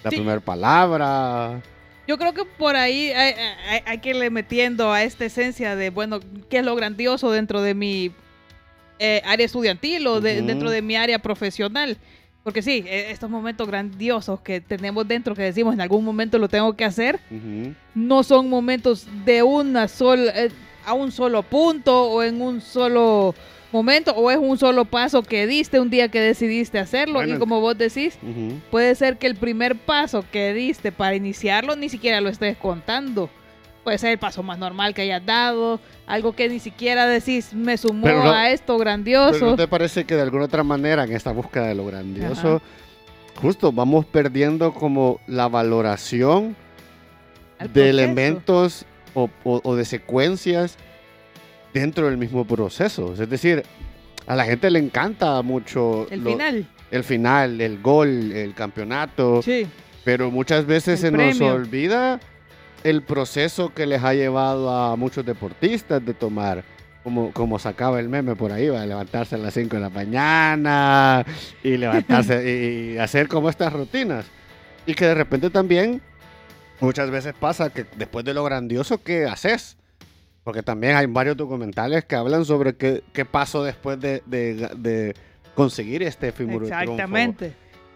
La 0.04 0.10
Sí. 0.10 0.16
primera 0.16 0.40
palabra, 0.40 1.60
Yo 2.06 2.18
creo 2.18 2.34
que 2.34 2.44
por 2.44 2.76
ahí 2.76 3.10
hay, 3.12 3.32
hay- 3.66 3.80
hay 3.86 3.98
que 3.98 4.10
irle 4.10 4.28
metiendo 4.28 4.92
a 4.92 5.02
esta 5.02 5.24
esencia 5.24 5.74
de, 5.74 5.88
bueno, 5.88 6.20
qué 6.50 6.58
es 6.58 6.64
lo 6.64 6.76
grandioso 6.76 7.30
dentro 7.30 7.62
de 7.62 7.72
mi 7.74 8.12
eh, 8.98 9.22
área 9.24 9.44
estudiantil 9.46 10.06
o 10.06 10.20
de- 10.20 10.42
dentro 10.42 10.70
de 10.70 10.80
mi 10.82 10.94
área 10.96 11.18
profesional. 11.18 11.96
Porque 12.44 12.60
sí, 12.60 12.84
eh, 12.86 13.06
estos 13.10 13.30
momentos 13.30 13.66
grandiosos 13.66 14.40
que 14.40 14.60
tenemos 14.60 15.08
dentro, 15.08 15.34
que 15.34 15.42
decimos 15.42 15.72
en 15.74 15.80
algún 15.80 16.04
momento 16.04 16.38
lo 16.38 16.48
tengo 16.48 16.74
que 16.76 16.84
hacer, 16.84 17.18
no 17.94 18.22
son 18.22 18.50
momentos 18.50 19.06
de 19.24 19.42
una 19.42 19.88
sola, 19.88 20.30
eh, 20.36 20.50
a 20.84 20.92
un 20.92 21.10
solo 21.10 21.42
punto 21.42 22.02
o 22.10 22.22
en 22.22 22.40
un 22.42 22.60
solo 22.60 23.34
momento 23.74 24.12
o 24.12 24.30
es 24.30 24.38
un 24.38 24.56
solo 24.56 24.84
paso 24.86 25.22
que 25.22 25.46
diste 25.46 25.80
un 25.80 25.90
día 25.90 26.08
que 26.08 26.20
decidiste 26.20 26.78
hacerlo 26.78 27.14
Bueno, 27.16 27.34
y 27.34 27.38
como 27.38 27.60
vos 27.60 27.76
decís, 27.76 28.16
puede 28.70 28.94
ser 28.94 29.18
que 29.18 29.26
el 29.26 29.34
primer 29.36 29.76
paso 29.76 30.24
que 30.32 30.54
diste 30.54 30.92
para 30.92 31.14
iniciarlo 31.16 31.76
ni 31.76 31.88
siquiera 31.88 32.20
lo 32.22 32.28
estés 32.30 32.56
contando. 32.56 33.28
Puede 33.82 33.98
ser 33.98 34.12
el 34.12 34.18
paso 34.18 34.42
más 34.42 34.58
normal 34.58 34.94
que 34.94 35.02
hayas 35.02 35.26
dado, 35.26 35.78
algo 36.06 36.34
que 36.34 36.48
ni 36.48 36.58
siquiera 36.58 37.06
decís 37.06 37.52
me 37.52 37.76
sumó 37.76 38.06
no- 38.08 38.32
a 38.32 38.48
esto 38.50 38.74
Pero 38.74 38.78
grandioso. 38.78 39.44
¿no 39.50 39.56
te 39.56 39.68
parece 39.68 40.04
que 40.04 40.14
de 40.14 40.22
alguna 40.22 40.44
otra 40.46 40.62
manera 40.62 41.04
en 41.04 41.12
esta 41.12 41.32
búsqueda 41.32 41.66
de 41.66 41.74
lo 41.74 41.84
grandioso, 41.84 42.62
justo 43.42 43.72
vamos 43.72 44.06
perdiendo 44.06 44.72
como 44.72 45.20
la 45.26 45.48
valoración 45.48 46.56
al 47.58 47.72
de 47.72 47.90
elementos 47.90 48.86
o, 49.14 49.28
o- 49.44 49.60
o 49.64 49.76
de 49.76 49.84
secuencias 49.84 50.78
dentro 51.74 52.06
del 52.06 52.16
mismo 52.16 52.46
proceso? 52.46 53.12
Es 53.12 53.28
decir, 53.28 53.62
a 54.26 54.34
la 54.34 54.44
gente 54.46 54.70
le 54.70 54.78
encanta 54.78 55.42
mucho 55.42 56.06
El 56.10 56.24
lo- 56.24 56.30
final. 56.30 56.66
el 56.90 57.04
final, 57.04 57.60
el 57.60 57.82
gol, 57.82 58.32
el 58.32 58.54
campeonato, 58.54 59.42
Sí. 59.42 59.66
pero 60.04 60.30
muchas 60.30 60.64
veces 60.64 61.02
El 61.04 61.10
se 61.10 61.16
nos 61.16 61.36
premio. 61.38 61.54
olvida 61.54 62.20
el 62.84 63.02
proceso 63.02 63.72
que 63.74 63.86
les 63.86 64.02
ha 64.02 64.14
llevado 64.14 64.70
a 64.70 64.96
muchos 64.96 65.24
deportistas 65.26 66.04
de 66.04 66.14
tomar. 66.14 66.64
Como, 67.02 67.32
como 67.32 67.58
sacaba 67.58 68.00
el 68.00 68.08
meme 68.08 68.34
por 68.34 68.50
ahí, 68.50 68.68
va 68.70 68.80
a 68.80 68.86
levantarse 68.86 69.34
a 69.34 69.38
las 69.38 69.52
5 69.52 69.76
de 69.76 69.82
la 69.82 69.90
mañana 69.90 71.24
y 71.62 71.76
levantarse 71.76 72.42
y, 72.50 72.94
y 72.94 72.98
hacer 72.98 73.28
como 73.28 73.50
estas 73.50 73.72
rutinas. 73.74 74.24
Y 74.86 74.94
que 74.94 75.06
de 75.06 75.14
repente 75.14 75.50
también 75.50 76.00
muchas 76.80 77.10
veces 77.10 77.34
pasa 77.38 77.68
que 77.70 77.84
después 77.96 78.24
de 78.24 78.32
lo 78.32 78.42
grandioso, 78.44 79.02
¿qué 79.02 79.26
haces? 79.26 79.76
Porque 80.44 80.62
también 80.62 80.94
hay 80.96 81.06
varios 81.06 81.36
documentales 81.36 82.04
que 82.04 82.14
hablan 82.16 82.44
sobre 82.44 82.76
qué, 82.76 83.02
qué 83.12 83.24
pasó 83.24 83.64
después 83.64 83.98
de, 83.98 84.22
de- 84.26 84.54
de 84.76 85.14
conseguir 85.54 86.02
este 86.02 86.30
triunfo. 86.32 86.64
Exactamente. 86.64 87.54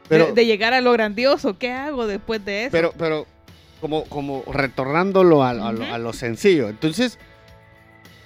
Pero, 0.08 0.26
de, 0.28 0.32
de 0.32 0.46
llegar 0.46 0.72
a 0.72 0.80
lo 0.80 0.92
grandioso, 0.92 1.58
¿qué 1.58 1.70
hago 1.72 2.06
después 2.06 2.42
de 2.44 2.62
eso? 2.64 2.72
pero, 2.72 2.92
pero 2.96 3.26
como, 3.82 4.04
como 4.04 4.42
retornándolo 4.50 5.44
a, 5.44 5.50
a 5.50 5.72
lo, 5.72 5.84
a 5.84 5.98
lo 5.98 6.12
sencillo. 6.14 6.68
Entonces, 6.70 7.18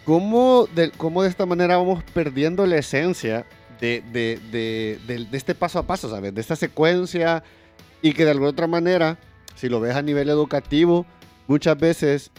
¿cómo 0.05 0.69
de, 0.75 0.91
cómo 0.93 1.23
de 1.23 1.29
esta 1.29 1.47
manera 1.47 1.77
vamos 1.77 2.03
perdiendo 2.15 2.67
la 2.67 2.77
esencia 2.77 3.45
de, 3.81 4.03
de- 4.13 4.39
de- 4.51 4.99
de- 5.07 5.25
de 5.25 5.37
este 5.37 5.55
paso 5.55 5.79
a 5.81 5.83
paso, 5.87 6.09
¿sabes? 6.09 6.35
De 6.35 6.41
esta 6.41 6.57
secuencia 6.57 7.43
y 8.01 8.13
que 8.13 8.25
de 8.25 8.31
alguna 8.31 8.51
otra 8.51 8.67
manera, 8.67 9.19
si 9.57 9.69
lo 9.69 9.81
ves 9.81 9.95
a 9.97 10.03
nivel 10.03 10.29
educativo, 10.29 11.07
muchas 11.47 11.77
veces 11.79 12.31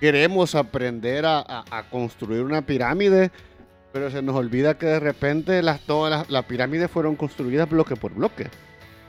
queremos 0.00 0.54
aprender 0.54 1.24
a, 1.26 1.38
a- 1.40 1.64
a 1.70 1.82
construir 1.90 2.42
una 2.42 2.62
pirámide, 2.62 3.30
pero 3.92 4.10
se 4.10 4.22
nos 4.22 4.34
olvida 4.34 4.76
que 4.76 4.86
de 4.86 5.00
repente 5.00 5.62
las, 5.62 5.80
todas 5.80 6.10
las, 6.10 6.30
las 6.30 6.44
pirámides 6.44 6.90
fueron 6.90 7.16
construidas 7.16 7.68
bloque 7.68 7.96
por 7.96 8.12
bloque, 8.14 8.48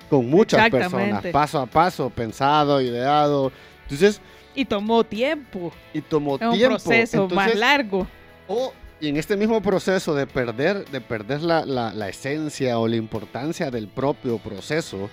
con 0.09 0.29
muchas 0.29 0.69
personas, 0.69 1.25
paso 1.27 1.59
a 1.59 1.65
paso, 1.65 2.09
pensado, 2.09 2.81
ideado. 2.81 3.51
Entonces, 3.83 4.21
y 4.53 4.63
tomó 4.65 5.03
tiempo. 5.03 5.71
y 5.93 6.01
tomó 6.01 6.35
Es 6.35 6.41
un 6.43 6.53
tiempo. 6.53 6.75
proceso 6.77 7.23
más 7.23 7.31
Entonces, 7.47 7.59
largo. 7.59 8.07
o, 8.47 8.71
y 9.01 9.09
en 9.09 9.17
este 9.17 9.35
mismo 9.35 9.61
proceso 9.61 10.15
de 10.15 10.25
perder, 10.27 10.85
de 10.89 11.01
perder 11.01 11.41
la, 11.41 11.65
la- 11.65 11.93
la 11.93 12.07
esencia 12.07 12.77
o 12.79 12.87
la 12.87 12.95
importancia 12.95 13.69
del 13.71 13.87
propio 13.87 14.37
proceso, 14.37 15.09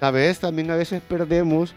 a 0.00 0.10
veces 0.10 0.40
también 0.40 0.70
a 0.70 0.76
veces 0.76 1.02
perdemos 1.06 1.74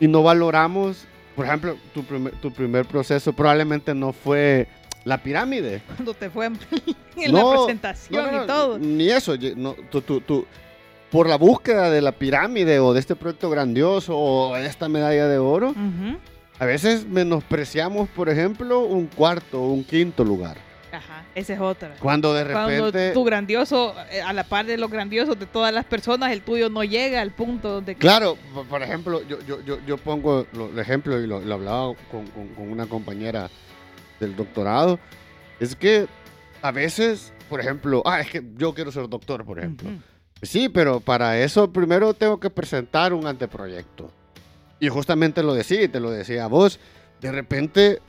y 0.00 0.08
no 0.08 0.22
valoramos, 0.24 1.04
por 1.34 1.46
ejemplo, 1.46 1.76
tu 1.94 2.04
primer, 2.04 2.32
tu 2.36 2.52
primer 2.52 2.84
proceso 2.86 3.32
probablemente 3.32 3.94
no 3.94 4.12
fue 4.12 4.66
la 5.04 5.18
pirámide. 5.18 5.82
Cuando 5.96 6.14
te 6.14 6.30
fue 6.30 6.46
en, 6.46 6.58
en 7.16 7.32
No, 7.32 7.50
la 7.52 7.58
presentación 7.64 8.24
No, 8.26 8.32
no, 8.32 8.44
y 8.44 8.46
todo. 8.46 8.78
Ni 8.78 9.08
eso, 9.10 9.34
no, 9.56 9.74
tú- 9.90 10.00
tú- 10.02 10.20
tú- 10.20 10.46
por 11.10 11.28
la 11.28 11.36
búsqueda 11.36 11.90
de 11.90 12.00
la 12.00 12.12
pirámide 12.12 12.78
o 12.78 12.94
de 12.94 13.00
este 13.00 13.14
proyecto 13.14 13.50
grandioso 13.50 14.16
o 14.16 14.54
de 14.54 14.66
esta 14.66 14.88
medalla 14.88 15.28
de 15.28 15.36
oro, 15.38 15.70
Ujú. 15.70 16.16
a 16.58 16.64
veces 16.64 17.06
menospreciamos, 17.06 18.08
por 18.08 18.30
ejemplo, 18.30 18.80
un 18.80 19.08
cuarto 19.08 19.60
o 19.62 19.72
un 19.72 19.84
quinto 19.84 20.24
lugar. 20.24 20.56
Ajá, 20.92 21.24
esa 21.34 21.54
es 21.54 21.60
otra. 21.60 21.94
Cuando 21.98 22.34
de 22.34 22.44
Cuando 22.52 22.86
repente... 22.86 23.12
tu 23.14 23.24
grandioso, 23.24 23.94
eh, 24.10 24.20
a 24.20 24.32
la 24.34 24.44
par 24.44 24.66
de 24.66 24.76
los 24.76 24.90
grandiosos 24.90 25.38
de 25.38 25.46
todas 25.46 25.72
las 25.72 25.86
personas, 25.86 26.32
el 26.32 26.42
tuyo 26.42 26.68
no 26.68 26.84
llega 26.84 27.20
al 27.22 27.30
punto 27.30 27.70
donde... 27.70 27.94
Claro, 27.94 28.36
por- 28.68 28.82
ejemplo, 28.82 29.22
yo, 29.26 29.38
yo, 29.46 29.62
yo, 29.64 29.78
yo 29.86 29.96
pongo 29.96 30.46
el 30.52 30.78
ejemplo 30.78 31.18
y 31.18 31.26
lo, 31.26 31.40
lo 31.40 31.54
hablaba 31.54 31.94
con, 32.10 32.26
con- 32.26 32.48
con 32.48 32.70
una 32.70 32.86
compañera 32.86 33.48
del 34.20 34.36
doctorado, 34.36 34.98
es 35.60 35.74
que 35.74 36.06
a 36.60 36.70
veces, 36.70 37.32
por 37.48 37.60
ejemplo, 37.60 38.02
ah, 38.04 38.20
es 38.20 38.30
que 38.30 38.42
yo 38.56 38.74
quiero 38.74 38.92
ser 38.92 39.08
doctor, 39.08 39.44
por 39.44 39.58
ejemplo. 39.58 39.88
Ujú. 39.88 39.98
Sí, 40.42 40.68
pero 40.68 41.00
para 41.00 41.38
eso 41.38 41.72
primero 41.72 42.12
tengo 42.14 42.38
que 42.38 42.50
presentar 42.50 43.12
un 43.14 43.26
anteproyecto. 43.26 44.10
Y 44.78 44.88
justamente 44.88 45.42
lo 45.42 45.54
decía, 45.54 45.82
y 45.82 45.88
te 45.88 46.00
lo 46.00 46.10
decía 46.10 46.44
a 46.44 46.48
vos, 46.48 46.78
de 47.20 47.30
repente, 47.32 48.00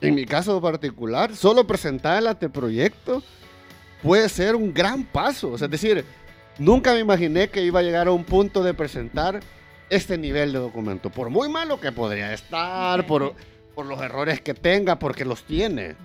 en 0.00 0.14
mi 0.14 0.26
caso 0.26 0.60
particular, 0.60 1.34
solo 1.34 1.66
presentar 1.66 2.18
el 2.18 2.26
anteproyecto 2.26 3.22
puede 4.02 4.28
ser 4.28 4.54
un 4.54 4.72
gran 4.72 5.04
paso. 5.04 5.52
O 5.52 5.58
sea, 5.58 5.66
es 5.66 5.70
decir, 5.70 6.04
nunca 6.58 6.92
me 6.92 7.00
imaginé 7.00 7.48
que 7.48 7.62
iba 7.62 7.80
a 7.80 7.82
llegar 7.82 8.08
a 8.08 8.12
un 8.12 8.24
punto 8.24 8.62
de 8.62 8.74
presentar 8.74 9.40
este 9.88 10.18
nivel 10.18 10.52
de 10.52 10.58
documento. 10.58 11.10
Por 11.10 11.30
muy 11.30 11.48
malo 11.48 11.80
que 11.80 11.92
podría 11.92 12.32
estar, 12.32 13.06
por, 13.06 13.34
por 13.74 13.86
los 13.86 14.00
errores 14.00 14.40
que 14.40 14.54
tenga, 14.54 14.98
porque 14.98 15.24
los 15.24 15.44
tiene. 15.44 15.96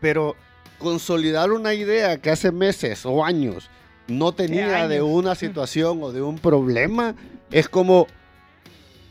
Pero 0.00 0.36
consolidar 0.78 1.52
una 1.52 1.74
idea 1.74 2.18
que 2.18 2.30
hace 2.30 2.52
meses 2.52 3.04
o 3.04 3.24
años 3.24 3.68
no 4.08 4.32
tenía 4.32 4.88
de 4.88 5.02
una 5.02 5.34
situación 5.36 6.02
o 6.02 6.12
de 6.12 6.22
un 6.22 6.38
problema, 6.38 7.14
es 7.50 7.68
como, 7.68 8.06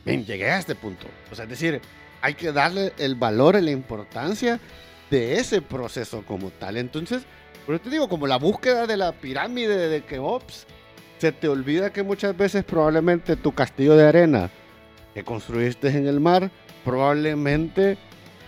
ven, 0.05 0.25
llegué 0.25 0.49
a 0.49 0.59
este 0.59 0.75
punto. 0.75 1.05
O 1.31 1.35
sea, 1.35 1.43
es 1.43 1.49
decir, 1.49 1.81
hay 2.21 2.33
que 2.33 2.51
darle 2.51 2.93
el 2.97 3.15
valor 3.15 3.55
y 3.55 3.61
la 3.61 3.71
importancia 3.71 4.59
de 5.09 5.35
ese 5.39 5.61
proceso 5.61 6.23
como 6.25 6.51
tal. 6.51 6.77
Entonces, 6.77 7.23
por 7.65 7.75
eso 7.75 7.83
te 7.85 7.89
digo, 7.89 8.09
como 8.09 8.27
la 8.27 8.37
búsqueda 8.37 8.87
de 8.87 8.97
la 8.97 9.11
pirámide 9.11 9.89
de 9.89 10.03
Keops, 10.03 10.65
se 11.17 11.31
te 11.31 11.47
olvida 11.47 11.91
que 11.91 12.03
muchas 12.03 12.35
veces 12.35 12.63
probablemente 12.63 13.35
tu 13.35 13.51
castillo 13.51 13.95
de 13.95 14.07
arena 14.07 14.49
que 15.13 15.23
construiste 15.23 15.89
en 15.89 16.07
el 16.07 16.19
mar, 16.19 16.49
probablemente 16.85 17.97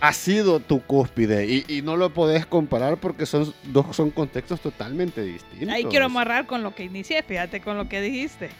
ha 0.00 0.12
sido 0.12 0.58
tu 0.58 0.82
cúspide 0.82 1.46
y, 1.46 1.64
y 1.68 1.82
no 1.82 1.96
lo 1.96 2.12
podés 2.12 2.44
comparar 2.46 2.96
porque 2.96 3.24
son 3.24 3.54
dos 3.64 3.94
son 3.94 4.10
contextos 4.10 4.60
totalmente 4.60 5.22
distintos. 5.22 5.68
Ahí 5.68 5.84
quiero 5.84 6.06
amarrar 6.06 6.46
con 6.46 6.62
lo 6.62 6.74
que 6.74 6.84
inicié, 6.84 7.22
fíjate 7.22 7.60
con 7.60 7.76
lo 7.76 7.88
que 7.88 8.00
dijiste. 8.00 8.50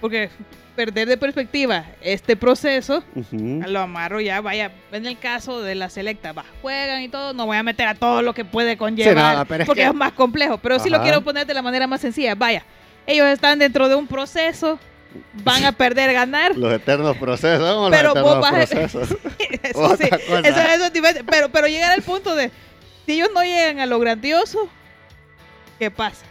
Porque 0.00 0.30
perder 0.76 1.08
de 1.08 1.16
perspectiva 1.18 1.84
este 2.00 2.36
proceso, 2.36 3.04
Ujú. 3.14 3.60
lo 3.66 3.80
amarro 3.80 4.20
ya, 4.20 4.40
vaya, 4.40 4.70
en 4.92 5.04
el 5.06 5.18
caso 5.18 5.60
de 5.62 5.74
la 5.74 5.90
selecta, 5.90 6.32
va, 6.32 6.44
juegan 6.62 7.02
y 7.02 7.08
todo, 7.08 7.34
no 7.34 7.44
voy 7.44 7.58
a 7.58 7.62
meter 7.62 7.86
a 7.86 7.94
todo 7.94 8.22
lo 8.22 8.32
que 8.32 8.44
puede 8.46 8.76
conllevar, 8.78 9.14
nada, 9.14 9.44
pero 9.44 9.64
es 9.64 9.66
porque 9.66 9.82
que- 9.82 9.88
es 9.88 9.94
más 9.94 10.12
complejo, 10.12 10.56
pero 10.58 10.78
sí 10.78 10.88
lo 10.88 11.02
quiero 11.02 11.20
poner 11.20 11.46
de 11.46 11.52
la 11.52 11.60
manera 11.60 11.86
más 11.86 12.00
sencilla, 12.00 12.34
vaya, 12.34 12.64
ellos 13.06 13.26
están 13.26 13.58
dentro 13.58 13.88
de 13.90 13.94
un 13.94 14.06
proceso, 14.06 14.78
van 15.44 15.64
a 15.66 15.72
perder, 15.72 16.12
ganar, 16.14 16.56
Los 16.56 16.72
eternos 16.72 17.16
procesos, 17.18 17.90
Pero 17.90 18.14
los 18.14 18.22
vos 18.22 18.40
vas 18.40 18.52
procesos. 18.70 19.10
eso 19.10 19.96
sí, 19.98 20.08
eso 20.44 20.54
es 20.84 20.92
diferente, 20.94 21.24
pero, 21.30 21.50
pero 21.50 21.66
llegar 21.66 21.90
al 21.92 22.02
punto 22.02 22.34
de, 22.34 22.50
si 23.04 23.12
ellos 23.14 23.28
no 23.34 23.42
llegan 23.42 23.80
a 23.80 23.86
lo 23.86 23.98
grandioso, 23.98 24.68
¿qué 25.78 25.90
pasa? 25.90 26.24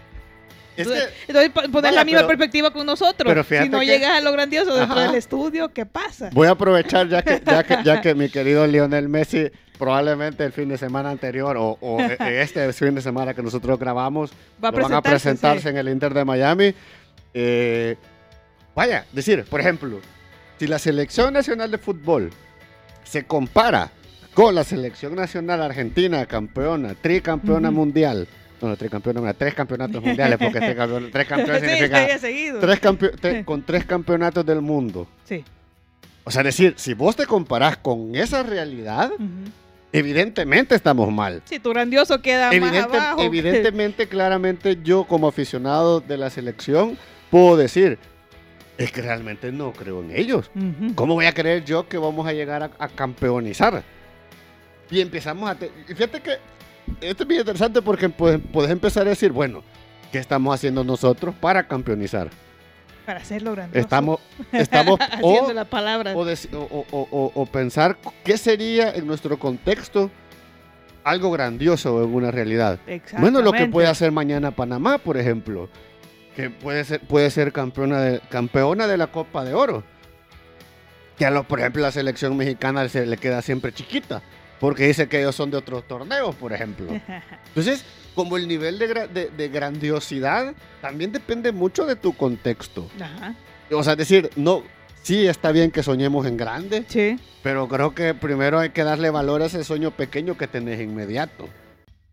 Entonces, 0.82 1.50
po- 1.54 1.62
poner 1.62 1.72
Vaya, 1.72 1.92
la 1.92 2.06
misma 2.06 2.20
pero- 2.20 2.28
perspectiva 2.28 2.72
con 2.72 2.86
nosotros. 2.86 3.32
pero 3.34 3.44
si 3.44 3.70
no 3.70 3.80
que- 3.80 3.86
llegas 3.86 4.12
a 4.12 4.22
lo 4.22 4.32
grandioso 4.32 4.76
dentro 4.76 4.96
Ajá. 5.00 5.08
del 5.08 5.16
estudio, 5.16 5.70
¿qué 5.74 5.86
pasa? 5.86 6.30
voy 6.34 6.48
a 6.48 6.52
aprovechar 6.52 7.08
ya 7.10 7.22
que, 7.22 7.42
ya 7.46 7.64
que, 7.64 7.78
ya 7.84 8.02
que 8.02 8.16
mi 8.16 8.30
querido 8.30 8.66
Lionel 8.68 9.10
Messi 9.10 9.52
probablemente 9.78 10.44
el 10.44 10.52
fin 10.52 10.68
de 10.70 10.78
semana 10.78 11.10
anterior 11.10 11.56
o, 11.58 11.78
o 11.82 12.00
e- 12.02 12.18
este 12.42 12.72
fin 12.74 12.96
de 12.96 13.02
semana 13.02 13.34
que 13.34 13.42
nosotros 13.42 13.80
grabamos 13.80 14.32
Va 14.64 14.70
a 14.70 14.72
lo 14.72 14.82
van 14.84 14.94
a 14.94 15.02
presentarse, 15.02 15.64
sí. 15.64 15.70
en 15.70 15.78
el 15.78 15.90
Inter 15.90 16.14
de 16.14 16.26
Miami. 16.26 16.74
Eh, 17.34 17.96
vaya, 18.76 19.06
decir, 19.12 19.46
por 19.46 19.60
ejemplo, 19.62 20.00
si 20.60 20.68
la 20.68 20.80
selección 20.80 21.34
nacional 21.34 21.72
de 21.72 21.78
fútbol 21.78 22.32
se 23.04 23.24
compara 23.26 23.92
con 24.34 24.54
la 24.56 24.64
selección 24.64 25.16
nacional 25.16 25.62
argentina, 25.62 26.26
campeona, 26.26 26.94
tricampeona 26.96 27.70
Ujú. 27.70 27.78
mundial, 27.78 28.28
no, 28.62 28.68
no, 28.70 28.76
tricampeona, 28.78 29.22
no, 29.22 29.34
tres 29.34 29.54
campeonatos 29.54 30.04
mundiales, 30.04 30.38
porque 30.38 30.60
tres 30.60 30.76
campeones, 30.78 31.12
tres 31.12 31.28
campeones 31.28 31.62
sí, 31.62 31.68
significa 31.70 32.02
había 32.04 32.18
seguido. 32.18 32.60
tres 32.60 32.82
campe- 32.82 33.12
tre- 33.20 33.46
con 33.46 33.62
tres 33.64 33.86
campeonatos 33.86 34.46
del 34.46 34.62
mundo. 34.62 35.08
Sí. 35.26 35.44
O 36.24 36.32
sea, 36.32 36.44
decir, 36.44 36.74
si 36.78 36.94
vos 36.94 37.16
te 37.16 37.26
comparás 37.26 37.78
con 37.78 38.14
esa 38.16 38.44
realidad, 38.44 39.12
evidentemente 39.92 40.76
estamos 40.76 41.12
mal. 41.12 41.42
Si 41.46 41.60
tu 41.60 41.70
grandioso 41.72 42.22
queda 42.22 42.52
Evidente- 42.52 42.88
más 42.90 43.02
abajo. 43.08 43.22
evidentemente, 43.24 44.08
claramente, 44.08 44.78
yo 44.84 45.06
como 45.06 45.28
aficionado 45.28 46.00
de 46.02 46.18
la 46.18 46.30
selección 46.30 46.98
puedo 47.32 47.58
decir, 47.58 47.98
es 48.78 48.92
que 48.92 49.02
realmente 49.02 49.52
no 49.52 49.74
creo 49.74 50.02
en 50.02 50.12
ellos. 50.16 50.52
¿Cómo 50.96 51.16
voy 51.16 51.26
a 51.26 51.34
creer 51.34 51.66
yo 51.66 51.88
que 51.88 51.98
vamos 51.98 52.28
a 52.28 52.34
llegar 52.34 52.64
a, 52.64 52.72
a 52.80 52.88
campeonizar? 52.88 53.84
Y 54.92 55.02
empezamos 55.02 55.50
a... 55.50 55.58
y 55.88 55.94
Fíjate 55.94 56.22
que 56.22 56.32
esto 57.02 57.24
es 57.24 57.28
bien 57.28 57.42
interesante 57.42 57.82
porque 57.82 58.10
pues, 58.10 58.40
puedes 58.52 58.72
empezar 58.72 59.06
a 59.08 59.10
decir, 59.10 59.32
bueno, 59.32 59.64
¿qué 60.12 60.20
estamos 60.20 60.54
haciendo 60.54 60.84
nosotros 60.84 61.36
para 61.36 61.68
campeonizar? 61.68 62.30
Para 63.06 63.20
hacerlo 63.20 63.54
grandioso. 63.54 63.80
Estamos... 63.80 64.20
estamos 64.52 65.00
Haciendo 65.00 65.50
o, 65.50 65.54
la 65.54 65.66
palabra. 65.66 66.14
o 66.16 67.46
pensar 67.52 67.98
qué 68.24 68.38
sería 68.38 68.92
en 68.92 69.08
nuestro 69.08 69.40
contexto 69.40 70.12
algo 71.04 71.32
grandioso 71.32 72.04
en 72.04 72.14
una 72.14 72.32
realidad. 72.32 72.80
Bueno, 73.18 73.42
lo 73.42 73.52
que 73.52 73.68
puede 73.68 73.88
hacer 73.88 74.12
mañana 74.12 74.52
Panamá, 74.52 74.98
por 74.98 75.18
ejemplo, 75.18 75.70
que 76.36 76.50
puede 76.50 76.84
ser, 76.84 77.02
puede 77.02 77.30
ser 77.32 77.52
campeona, 77.52 78.00
de, 78.02 78.20
campeona 78.30 78.88
de 78.88 78.98
la 78.98 79.08
Copa 79.08 79.44
de 79.44 79.54
Oro. 79.54 79.84
Que 81.18 81.26
a 81.26 81.32
los, 81.32 81.46
por 81.46 81.60
ejemplo, 81.60 81.82
la 81.82 81.92
selección 81.92 82.38
mexicana 82.38 82.88
se 82.88 83.06
le 83.06 83.18
queda 83.18 83.42
siempre 83.42 83.74
chiquita, 83.74 84.22
porque 84.60 84.88
dice 84.88 85.08
que 85.08 85.20
ellos 85.20 85.36
son 85.36 85.52
de 85.52 85.58
otros 85.58 85.88
torneos, 85.88 86.36
por 86.36 86.54
ejemplo. 86.54 86.88
Entonces, 87.48 87.84
como 88.16 88.38
el 88.38 88.48
nivel 88.48 88.78
de, 88.80 88.90
gra- 88.90 89.08
de- 89.08 89.30
de 89.30 89.48
grandiosidad 89.50 90.54
también 90.82 91.12
depende 91.12 91.52
mucho 91.52 91.86
de 91.86 91.96
tu 91.96 92.14
contexto. 92.16 92.88
Ajá. 93.00 93.36
O 93.72 93.84
sea, 93.84 93.94
es 93.94 94.00
decir, 94.00 94.30
no, 94.36 94.64
sí 95.04 95.28
está 95.28 95.52
bien 95.52 95.72
que 95.72 95.84
soñemos 95.84 96.26
en 96.26 96.36
grande, 96.38 96.84
Sí. 96.88 97.18
pero 97.44 97.68
creo 97.68 97.94
que 97.94 98.14
primero 98.14 98.60
hay 98.60 98.72
que 98.72 98.84
darle 98.84 99.10
valor 99.10 99.42
a 99.42 99.46
ese 99.46 99.64
sueño 99.64 99.92
pequeño 99.92 100.38
que 100.38 100.48
tenés 100.48 100.82
inmediato. 100.82 101.48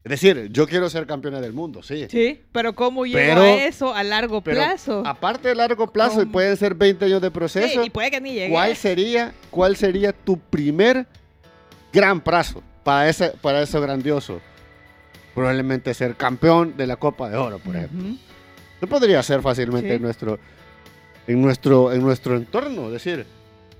Es 0.04 0.10
decir, 0.10 0.50
yo 0.52 0.68
quiero 0.68 0.88
ser 0.88 1.04
campeona 1.04 1.40
del 1.40 1.52
mundo, 1.52 1.82
sí. 1.82 2.06
Sí. 2.08 2.40
Pero 2.52 2.74
¿cómo 2.74 3.06
llego 3.06 3.40
a 3.40 3.54
eso 3.64 3.92
a 3.92 4.04
largo 4.04 4.40
plazo? 4.40 5.02
Aparte 5.04 5.48
de 5.48 5.56
largo 5.56 5.88
plazo, 5.92 6.22
y 6.22 6.26
pueden 6.26 6.56
ser 6.56 6.74
20 6.76 7.06
años 7.06 7.20
de 7.20 7.26
Sí, 7.26 7.32
proceso, 7.34 7.82
y 7.84 7.90
puede 7.90 8.12
que 8.12 8.20
ni 8.20 8.32
llegue. 8.34 8.50
¿cuál 8.52 8.76
sería, 8.76 9.34
¿cuál 9.50 9.74
sería 9.76 10.12
tu 10.12 10.38
primer 10.38 11.06
gran 11.92 12.20
plazo 12.20 12.62
para, 12.84 13.08
ese, 13.08 13.30
para 13.40 13.62
eso 13.62 13.80
grandioso? 13.80 14.40
Probablemente 15.34 15.92
ser 15.94 16.14
campeón 16.16 16.76
de 16.76 16.86
la 16.86 16.96
Copa 16.96 17.28
de 17.28 17.36
Oro, 17.36 17.58
por 17.58 17.76
ejemplo. 17.76 18.00
Ujú. 18.08 18.16
Eso 18.78 18.86
podría 18.86 19.22
ser 19.22 19.42
fácilmente 19.42 19.88
Sí. 19.88 19.94
en, 19.96 20.02
nuestro, 20.02 20.38
en, 21.26 21.42
nuestro, 21.42 21.92
en 21.92 22.02
nuestro 22.02 22.36
entorno. 22.36 22.90
Decir, 22.90 23.26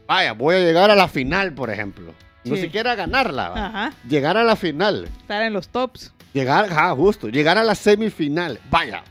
vaya, 0.07 0.33
voy 0.33 0.57
a 0.57 0.59
llegar 0.61 0.91
a 0.91 0.95
la 0.95 1.09
final, 1.09 1.53
por 1.55 1.71
ejemplo. 1.71 2.13
No 2.45 2.55
Sí. 2.57 2.63
siquiera 2.63 2.95
ganarla. 2.95 3.47
Ajá. 3.55 3.93
llegar 4.09 4.37
a 4.37 4.45
la 4.45 4.55
final. 4.57 5.09
Estar 5.21 5.43
en 5.43 5.53
los 5.53 5.69
tops. 5.69 6.13
Llegar, 6.33 6.69
ah, 6.71 6.95
justo, 6.95 7.29
llegar 7.29 7.57
a 7.59 7.65
la 7.65 7.75
semifinal. 7.75 8.61
Vaya, 8.71 9.03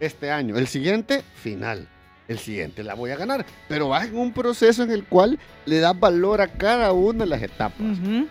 este 0.00 0.30
año. 0.30 0.56
El 0.56 0.68
siguiente, 0.68 1.22
final. 1.42 1.88
El 2.28 2.38
siguiente 2.38 2.82
la 2.84 2.94
voy 2.94 3.10
a 3.10 3.16
ganar. 3.16 3.44
Pero 3.68 3.88
vas 3.88 4.06
en 4.06 4.16
un 4.16 4.32
proceso 4.32 4.82
en 4.84 4.90
el 4.92 5.04
cual 5.04 5.38
le 5.66 5.80
das 5.80 5.98
valor 5.98 6.40
a 6.40 6.46
cada 6.48 6.92
una 6.92 7.24
de 7.24 7.30
las 7.30 7.42
etapas. 7.42 7.80
Ujú. 7.80 8.28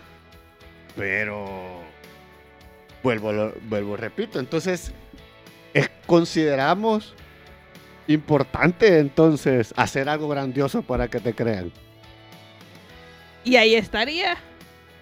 Pero, 0.98 1.80
vuelvo, 3.02 3.52
vuelvo, 3.68 3.96
repito. 3.96 4.38
Entonces, 4.40 4.92
es- 5.72 5.90
consideramos 6.06 7.14
importante 8.08 8.98
entonces 8.98 9.72
hacer 9.76 10.08
algo 10.08 10.28
grandioso 10.28 10.82
para 10.82 11.08
que 11.08 11.20
te 11.20 11.34
crean. 11.34 11.72
Y 13.44 13.56
ahí 13.56 13.74
estaría 13.74 14.36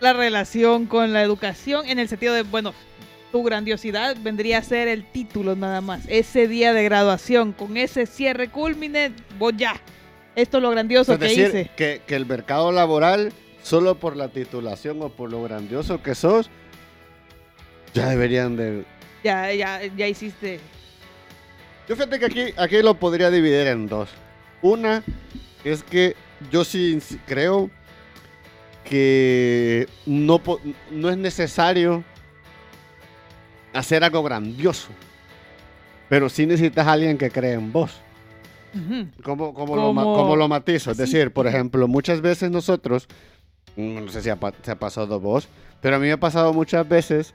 la 0.01 0.13
relación 0.13 0.87
con 0.87 1.13
la 1.13 1.23
educación 1.23 1.89
en 1.89 1.99
el 1.99 2.09
sentido 2.09 2.35
de, 2.35 2.43
bueno, 2.43 2.75
tu 3.33 3.43
grandiosidad 3.43 4.17
vendría 4.21 4.59
a 4.59 4.63
ser 4.63 4.89
el 4.89 5.05
título 5.11 5.57
nada 5.57 5.81
más. 5.81 6.03
Ese 6.09 6.47
día 6.47 6.73
de 6.73 6.85
graduación, 6.85 7.53
con 7.53 7.77
ese 7.77 8.07
cierre 8.07 8.49
culmine, 8.51 9.13
vos 9.39 9.53
ya. 9.57 9.81
Esto 10.35 10.59
es 10.59 10.63
lo 10.63 10.71
grandioso 10.71 11.15
es 11.15 11.19
que 11.19 11.25
decir, 11.25 11.47
hice. 11.49 11.71
que, 11.77 12.03
que 12.07 12.15
el 12.15 12.27
mercado 12.27 12.71
laboral, 12.73 13.33
solo 13.67 13.97
por 13.97 14.15
la 14.17 14.29
titulación 14.29 15.03
o 15.03 15.09
por 15.09 15.29
lo 15.29 15.43
grandioso 15.43 16.01
que 16.01 16.15
sos, 16.15 16.49
ya 17.95 18.09
deberían 18.09 18.57
de... 18.57 18.85
Ya, 19.25 19.53
ya, 19.53 19.81
ya 19.97 20.07
hiciste. 20.07 20.61
Yo 21.89 21.97
fíjate 21.97 22.21
que 22.21 22.27
aquí, 22.27 22.45
aquí 22.57 22.81
lo 22.83 22.95
podría 22.95 23.29
dividir 23.29 23.67
en 23.67 23.89
dos. 23.89 24.09
Una 24.63 25.03
es 25.65 25.83
que 25.83 26.15
yo 26.53 26.63
sí 26.65 27.01
creo 27.27 27.69
que 28.85 29.89
no, 30.07 30.41
no 30.93 31.11
es 31.11 31.17
necesario 31.17 32.05
hacer 33.73 34.05
algo 34.05 34.23
grandioso, 34.23 34.89
pero 36.09 36.29
sí 36.29 36.47
necesitas 36.47 36.87
a 36.87 36.93
alguien 36.93 37.19
que 37.19 37.31
cree 37.31 37.55
en 37.55 37.73
vos. 37.73 38.01
Ujú. 38.75 39.07
¿Cómo, 39.23 39.55
cómo 39.55 39.75
Lo, 39.75 39.93
ma- 39.93 40.03
Como- 40.03 40.17
cómo 40.17 40.37
lo 40.37 40.47
matizo? 40.49 40.91
Es 40.93 40.99
decir, 40.99 41.33
por 41.33 41.47
ejemplo, 41.49 41.89
muchas 41.89 42.21
veces 42.21 42.51
nosotros, 42.51 43.09
no 43.77 44.09
sé 44.11 44.23
si 44.23 44.31
ha, 44.31 44.39
se 44.63 44.71
ha 44.71 44.79
pasado 44.79 45.15
a 45.15 45.19
vos, 45.19 45.49
pero 45.81 45.97
a 45.97 45.99
mí 45.99 46.07
me 46.07 46.13
ha 46.13 46.21
pasado 46.21 46.53
muchas 46.53 46.89
veces 46.89 47.35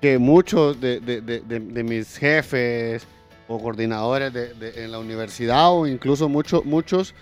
que 0.00 0.18
muchos 0.18 0.80
de, 0.80 1.00
de- 1.00 1.20
de- 1.20 1.40
de- 1.40 1.82
mis 1.82 2.16
jefes 2.16 3.04
o 3.48 3.60
coordinadores 3.60 4.32
en 4.60 4.92
la 4.92 4.98
universidad 4.98 5.70
o 5.72 5.86
incluso 5.86 6.28
mucho- 6.28 6.62
muchos, 6.64 7.14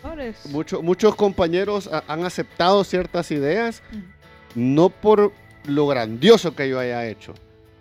Flores. 0.00 0.46
mucho- 0.46 0.82
muchos 0.82 1.14
compañeros 1.14 1.88
ha- 1.92 2.04
han 2.08 2.24
aceptado 2.24 2.82
ciertas 2.84 3.30
ideas 3.30 3.82
no 4.54 4.88
por 4.90 5.32
lo 5.66 5.86
grandioso 5.86 6.54
que 6.56 6.68
yo 6.68 6.78
haya 6.80 7.06
hecho, 7.06 7.34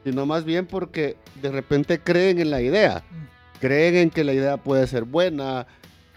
sino 0.03 0.25
más 0.25 0.43
bien 0.45 0.65
porque 0.67 1.15
de 1.41 1.51
repente 1.51 1.99
creen 1.99 2.39
en 2.39 2.51
la 2.51 2.61
idea, 2.61 3.03
creen 3.59 3.95
en 3.95 4.09
que 4.09 4.23
la 4.23 4.33
idea 4.33 4.57
puede 4.57 4.85
ser 4.87 5.03
buena. 5.03 5.65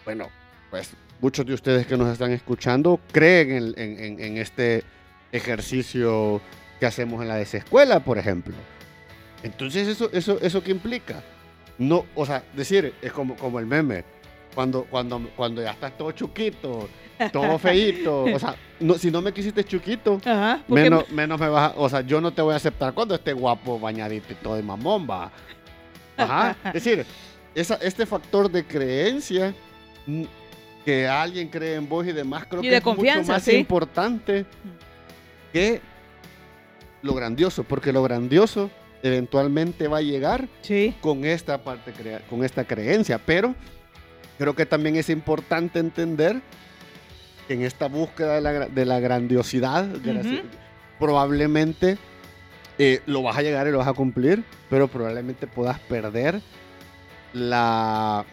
Bueno, 0.05 0.29
pues 0.71 0.91
muchos 1.25 1.47
de 1.47 1.55
ustedes 1.55 1.87
que 1.87 1.97
nos 1.97 2.13
están 2.13 2.33
escuchando 2.33 3.01
creen 3.11 3.51
en, 3.51 3.75
en- 3.79 3.99
en- 4.05 4.21
en 4.21 4.37
este 4.37 4.85
ejercicio 5.33 6.41
que 6.79 6.85
hacemos 6.85 7.23
en 7.23 7.29
la 7.29 7.37
desescuela, 7.37 8.01
por 8.01 8.19
ejemplo. 8.19 8.55
Entonces, 9.43 9.89
¿eso, 9.89 10.11
eso, 10.13 10.39
eso 10.43 10.63
qué 10.63 10.71
implica? 10.71 11.23
No, 11.79 12.05
o 12.15 12.27
sea, 12.27 12.45
decir, 12.55 12.93
es 13.01 13.11
como, 13.11 13.37
como 13.37 13.59
el 13.59 13.65
meme, 13.65 14.05
cuando, 14.55 14.85
cuando, 14.85 15.19
cuando 15.35 15.63
ya 15.63 15.71
estás 15.71 15.97
todo 15.97 16.13
chuquito, 16.13 16.91
todo 17.33 17.59
feíto, 17.69 18.25
o 18.25 18.39
sea, 18.39 18.55
no, 18.81 18.95
si 18.95 19.11
no 19.11 19.23
me 19.23 19.33
quisiste 19.33 19.65
chuquito, 19.65 20.21
Ajá. 20.27 20.63
menos, 20.69 21.09
menos 21.11 21.41
me 21.41 21.49
vas 21.49 21.73
a, 21.73 21.79
o 21.79 21.89
sea, 21.89 22.03
yo 22.03 22.21
no 22.21 22.33
te 22.35 22.43
voy 22.43 22.53
a 22.53 22.57
aceptar 22.57 22.93
cuando 22.93 23.15
esté 23.15 23.33
guapo, 23.33 23.81
bañadito 23.81 24.31
y 24.31 24.37
todo 24.37 24.57
de 24.57 24.63
mamón, 24.63 25.07
va. 25.11 25.33
Ajá. 26.19 26.55
Es 26.67 26.75
decir, 26.85 27.07
esa, 27.55 27.77
este 27.77 28.05
factor 28.05 28.51
de 28.51 28.63
creencia, 28.65 29.55
que 30.85 31.07
alguien 31.09 31.49
cree 31.49 31.77
en 31.77 31.89
vos 31.89 32.07
y 32.07 32.13
demás, 32.13 32.45
creo 32.49 32.61
Y 32.61 32.65
que 32.65 32.71
de 32.71 32.77
es 32.77 32.85
mucho 32.85 32.97
confianza, 32.97 33.33
más 33.35 33.43
sí. 33.43 33.57
importante 33.57 34.45
que 35.53 35.81
lo 37.03 37.15
grandioso, 37.15 37.65
porque 37.65 37.93
lo 37.93 38.03
grandioso 38.03 38.71
eventualmente 39.03 39.89
va 39.89 39.99
a 39.99 40.03
llegar 40.03 40.49
Sí. 40.63 40.95
con 41.01 41.25
esta 41.25 41.63
parte, 41.63 41.93
con 42.31 42.45
esta 42.45 42.65
creencia, 42.65 43.19
pero 43.19 43.55
creo 44.39 44.55
que 44.55 44.67
también 44.67 44.97
es 44.97 45.09
importante 45.11 45.79
entender 45.79 46.41
que 47.47 47.55
en 47.55 47.63
esta 47.63 47.89
búsqueda 47.89 48.35
de 48.37 48.41
la, 48.41 48.53
de 48.69 48.85
la 48.87 49.01
grandiosidad, 49.01 49.87
probablemente 50.99 51.99
eh, 52.79 53.01
lo 53.07 53.23
vas 53.23 53.37
a 53.37 53.43
llegar 53.43 53.67
y 53.67 53.71
lo 53.71 53.79
vas 53.79 53.89
a 53.89 53.93
cumplir, 53.93 54.43
pero 54.71 54.89
probablemente 54.89 55.47
puedas 55.47 55.79
perder 55.81 56.41
la, 57.33 58.25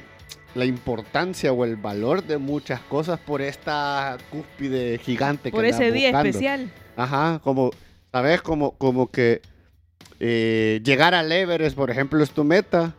la 0.56 0.66
importancia 0.66 1.54
o 1.54 1.64
el 1.64 1.76
valor 1.78 2.24
de 2.24 2.38
muchas 2.38 2.80
cosas 2.82 3.20
por 3.20 3.42
esta 3.42 4.18
cúspide 4.30 4.98
gigante 4.98 5.50
que 5.50 5.56
Por 5.56 5.66
ese 5.66 5.86
andas 5.86 5.94
día 5.94 6.10
buscando. 6.10 6.30
especial. 6.30 6.72
Ajá, 6.98 7.40
como, 7.44 7.72
¿sabes? 8.12 8.42
Como, 8.42 8.72
como 8.72 9.10
que 9.10 9.42
eh, 10.20 10.82
llegar 10.84 11.14
al 11.14 11.32
Everest, 11.32 11.76
por 11.76 11.90
ejemplo, 11.90 12.22
es 12.24 12.32
tu 12.32 12.44
meta. 12.44 12.94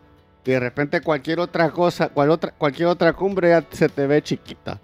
Y 0.45 0.51
de 0.51 0.59
repente 0.59 0.99
cualquier 0.99 1.39
otra 1.39 1.69
cosa, 1.71 2.09
cual 2.09 2.29
otra, 2.31 2.51
cualquier 2.51 2.87
otra 2.89 3.13
cumbre 3.13 3.49
ya 3.49 3.63
se 3.71 3.87
te 3.87 4.07
ve 4.07 4.21
chiquita. 4.21 4.81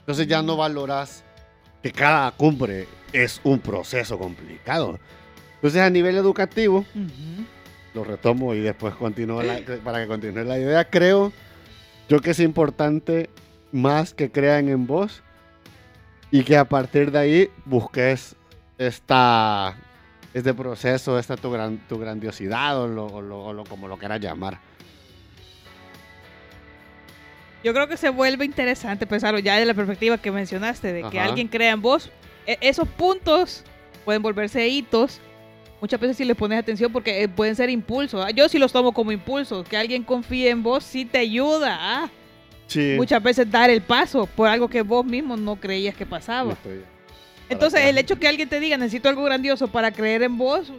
Entonces 0.00 0.26
ya 0.26 0.42
no 0.42 0.56
valoras 0.56 1.22
que 1.82 1.92
cada 1.92 2.30
cumbre 2.32 2.88
es 3.12 3.40
un 3.44 3.60
proceso 3.60 4.18
complicado. 4.18 4.98
Entonces 5.56 5.80
a 5.80 5.90
nivel 5.90 6.16
educativo, 6.16 6.78
Ujú. 6.78 7.44
lo 7.94 8.02
retomo 8.04 8.52
y 8.54 8.60
después 8.60 8.94
continúo 8.94 9.42
la- 9.44 9.60
para 9.84 10.00
que 10.00 10.08
continúe 10.08 10.42
la 10.42 10.58
idea. 10.58 10.84
Creo 10.90 11.32
yo 12.08 12.20
que 12.20 12.30
es 12.30 12.40
importante 12.40 13.30
más 13.72 14.14
que 14.14 14.30
crean 14.30 14.68
en 14.68 14.86
vos 14.86 15.22
y 16.30 16.42
que 16.44 16.56
a 16.56 16.64
partir 16.64 17.10
de 17.10 17.18
ahí 17.18 17.50
busques 17.64 18.36
esta, 18.78 19.76
este 20.34 20.54
proceso, 20.54 21.18
esta 21.18 21.36
tu, 21.36 21.50
gran, 21.50 21.78
tu 21.88 21.98
grandiosidad 21.98 22.78
o, 22.80 22.88
lo, 22.88 23.64
como 23.64 23.88
lo 23.88 23.98
quieras 23.98 24.20
llamar. 24.20 24.58
Yo 27.64 27.74
creo 27.74 27.88
que 27.88 27.96
se 27.96 28.10
vuelve 28.10 28.44
interesante 28.44 29.06
pensarlo 29.06 29.40
ya 29.40 29.56
de 29.56 29.64
la 29.64 29.74
perspectiva 29.74 30.18
que 30.18 30.30
mencionaste, 30.30 30.92
de 30.92 31.02
que 31.10 31.18
Ajá. 31.18 31.28
alguien 31.28 31.48
crea 31.48 31.72
en 31.72 31.82
vos. 31.82 32.10
E- 32.46 32.58
esos 32.60 32.86
puntos 32.86 33.64
pueden 34.04 34.22
volverse 34.22 34.68
hitos. 34.68 35.20
Muchas 35.86 36.00
veces 36.00 36.16
si 36.16 36.24
les 36.24 36.36
pones 36.36 36.58
atención 36.58 36.90
porque 36.92 37.22
eh, 37.22 37.28
pueden 37.28 37.54
ser 37.54 37.70
impulsos. 37.70 38.20
Ah, 38.26 38.32
Yo 38.32 38.48
sí 38.48 38.58
los 38.58 38.72
tomo 38.72 38.90
como 38.90 39.12
impulsos. 39.12 39.64
Que 39.68 39.76
alguien 39.76 40.02
confíe 40.02 40.50
en 40.50 40.60
vos 40.64 40.82
sí 40.82 41.04
te 41.04 41.18
ayuda 41.18 41.78
a 42.02 42.10
Sí. 42.66 42.94
muchas 42.96 43.22
veces 43.22 43.48
dar 43.48 43.70
el 43.70 43.82
paso 43.82 44.26
por 44.26 44.48
algo 44.48 44.68
que 44.68 44.82
vos 44.82 45.06
mismo 45.06 45.36
no 45.36 45.54
creías 45.54 45.94
que 45.94 46.04
pasaba. 46.04 46.56
Entonces, 47.48 47.82
el 47.82 47.96
hecho 47.98 48.18
que 48.18 48.26
alguien 48.26 48.48
te 48.48 48.58
diga 48.58 48.76
necesito 48.76 49.08
algo 49.08 49.22
grandioso 49.22 49.68
para 49.68 49.92
creer 49.92 50.24
en 50.24 50.36
vos, 50.36 50.72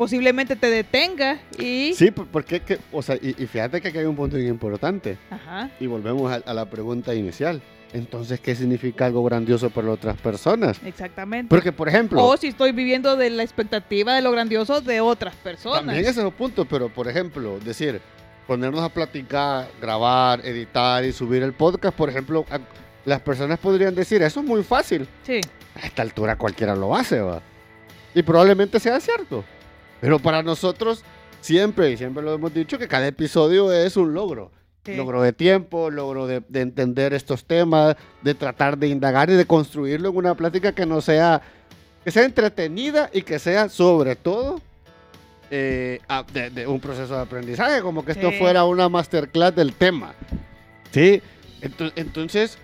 posiblemente 0.00 0.56
te 0.56 0.70
detenga 0.70 1.38
y. 1.58 1.92
Sí, 1.94 2.10
por- 2.10 2.26
porque 2.26 2.60
que, 2.60 2.78
o 2.90 3.02
sea, 3.02 3.16
y, 3.16 3.34
y 3.36 3.46
fíjate 3.46 3.82
que 3.82 3.88
aquí 3.88 3.98
hay 3.98 4.06
un 4.06 4.16
punto 4.16 4.38
importante. 4.38 5.18
Ajá. 5.28 5.68
Y 5.78 5.86
volvemos 5.88 6.32
a, 6.32 6.36
a 6.36 6.54
la 6.54 6.64
pregunta 6.70 7.14
inicial. 7.14 7.60
Entonces, 7.92 8.40
¿qué 8.40 8.54
significa 8.56 9.04
algo 9.04 9.22
grandioso 9.22 9.68
para 9.68 9.90
otras 9.90 10.16
personas? 10.16 10.80
Exactamente. 10.86 11.50
Porque, 11.50 11.70
por 11.70 11.86
ejemplo, 11.86 12.24
O 12.24 12.34
si 12.38 12.46
estoy 12.46 12.72
viviendo 12.72 13.14
de 13.14 13.28
la 13.28 13.42
expectativa 13.42 14.14
de 14.14 14.22
lo 14.22 14.30
grandioso 14.32 14.80
de 14.80 15.02
otras 15.02 15.34
personas. 15.36 15.80
también 15.84 16.00
ese 16.06 16.20
es 16.20 16.24
un 16.24 16.32
punto, 16.32 16.64
pero 16.64 16.88
por 16.88 17.06
ejemplo, 17.06 17.58
decir, 17.60 18.00
ponernos 18.46 18.80
a 18.80 18.88
platicar, 18.88 19.68
grabar, 19.82 20.40
editar 20.46 21.04
y 21.04 21.12
subir 21.12 21.42
el 21.42 21.52
podcast, 21.52 21.94
por 21.94 22.08
ejemplo, 22.08 22.46
a- 22.50 22.58
las 23.04 23.20
personas 23.20 23.58
podrían 23.58 23.94
decir, 23.94 24.22
eso 24.22 24.40
es 24.40 24.46
muy 24.46 24.62
fácil. 24.62 25.06
Sí. 25.26 25.42
A 25.74 25.84
esta 25.86 26.00
altura 26.00 26.36
cualquiera 26.36 26.74
lo 26.74 26.96
hace, 26.96 27.20
va. 27.20 27.42
Y 28.14 28.22
probablemente 28.22 28.80
sea 28.80 28.98
cierto. 28.98 29.44
Pero 30.00 30.18
para 30.18 30.42
nosotros, 30.42 31.04
siempre, 31.40 31.90
y 31.90 31.96
siempre 31.96 32.22
lo 32.22 32.34
hemos 32.34 32.52
dicho, 32.54 32.78
que 32.78 32.88
cada 32.88 33.06
episodio 33.06 33.72
es 33.72 33.96
un 33.96 34.14
logro. 34.14 34.50
sí. 34.84 34.94
Logro 34.96 35.20
de 35.22 35.32
tiempo, 35.32 35.90
logro 35.90 36.26
de, 36.26 36.42
de 36.48 36.60
entender 36.62 37.12
estos 37.12 37.44
temas, 37.44 37.96
de 38.22 38.34
tratar 38.34 38.78
de 38.78 38.88
indagar 38.88 39.28
y 39.30 39.34
de 39.34 39.44
construirlo 39.44 40.08
en 40.08 40.16
una 40.16 40.34
plática 40.34 40.72
que 40.72 40.86
no 40.86 41.00
sea, 41.00 41.42
que 42.04 42.10
sea 42.10 42.24
entretenida 42.24 43.10
y 43.12 43.22
que 43.22 43.38
sea 43.38 43.68
sobre 43.68 44.16
todo 44.16 44.60
eh, 45.50 46.00
a- 46.08 46.22
de, 46.32 46.48
de 46.50 46.66
un 46.66 46.80
proceso 46.80 47.14
de 47.14 47.20
aprendizaje, 47.22 47.82
como 47.82 48.04
que 48.04 48.12
esto 48.12 48.30
Sí. 48.30 48.38
fuera 48.38 48.64
una 48.64 48.88
masterclass 48.88 49.54
del 49.54 49.74
tema. 49.74 50.14
¿Sí? 50.92 51.20
Ento- 51.60 51.92
Entonces, 51.96 52.56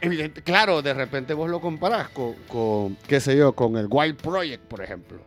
evidente, 0.00 0.42
claro, 0.42 0.80
de 0.80 0.94
repente 0.94 1.34
vos 1.34 1.50
lo 1.50 1.60
comparás 1.60 2.08
con, 2.08 2.34
con, 2.46 2.96
qué 3.06 3.20
sé 3.20 3.36
yo, 3.36 3.52
con 3.52 3.76
el 3.76 3.86
Wild 3.90 4.16
Project, 4.16 4.62
por 4.64 4.82
ejemplo. 4.82 5.18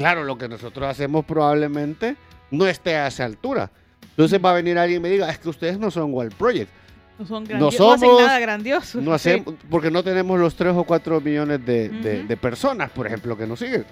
Claro, 0.00 0.24
lo 0.24 0.38
que 0.38 0.48
nosotros 0.48 0.88
hacemos 0.88 1.26
probablemente 1.26 2.16
no 2.50 2.66
esté 2.66 2.96
a 2.96 3.06
esa 3.08 3.26
altura. 3.26 3.70
Entonces 4.10 4.40
va 4.42 4.52
a 4.52 4.54
venir 4.54 4.78
alguien 4.78 5.00
y 5.00 5.02
me 5.02 5.10
diga, 5.10 5.28
es 5.28 5.38
que 5.38 5.50
ustedes 5.50 5.78
no 5.78 5.90
son 5.90 6.08
Wild 6.14 6.34
Project. 6.36 6.70
No 7.18 7.26
son 7.26 7.44
No 7.44 7.70
somos- 7.70 8.00
no 8.00 8.08
hacen 8.16 8.26
nada 8.26 8.38
grandioso. 8.38 8.98
No 9.02 9.10
Sí. 9.18 9.30
hacemos, 9.30 9.54
porque 9.68 9.90
no 9.90 10.02
tenemos 10.02 10.40
los 10.40 10.54
3 10.56 10.72
o 10.74 10.84
4 10.84 11.20
millones 11.20 11.66
de, 11.66 11.90
de- 11.90 12.22
de 12.24 12.36
personas, 12.38 12.90
por 12.90 13.06
ejemplo, 13.06 13.36
que 13.36 13.46
nos 13.46 13.58
siguen. 13.58 13.84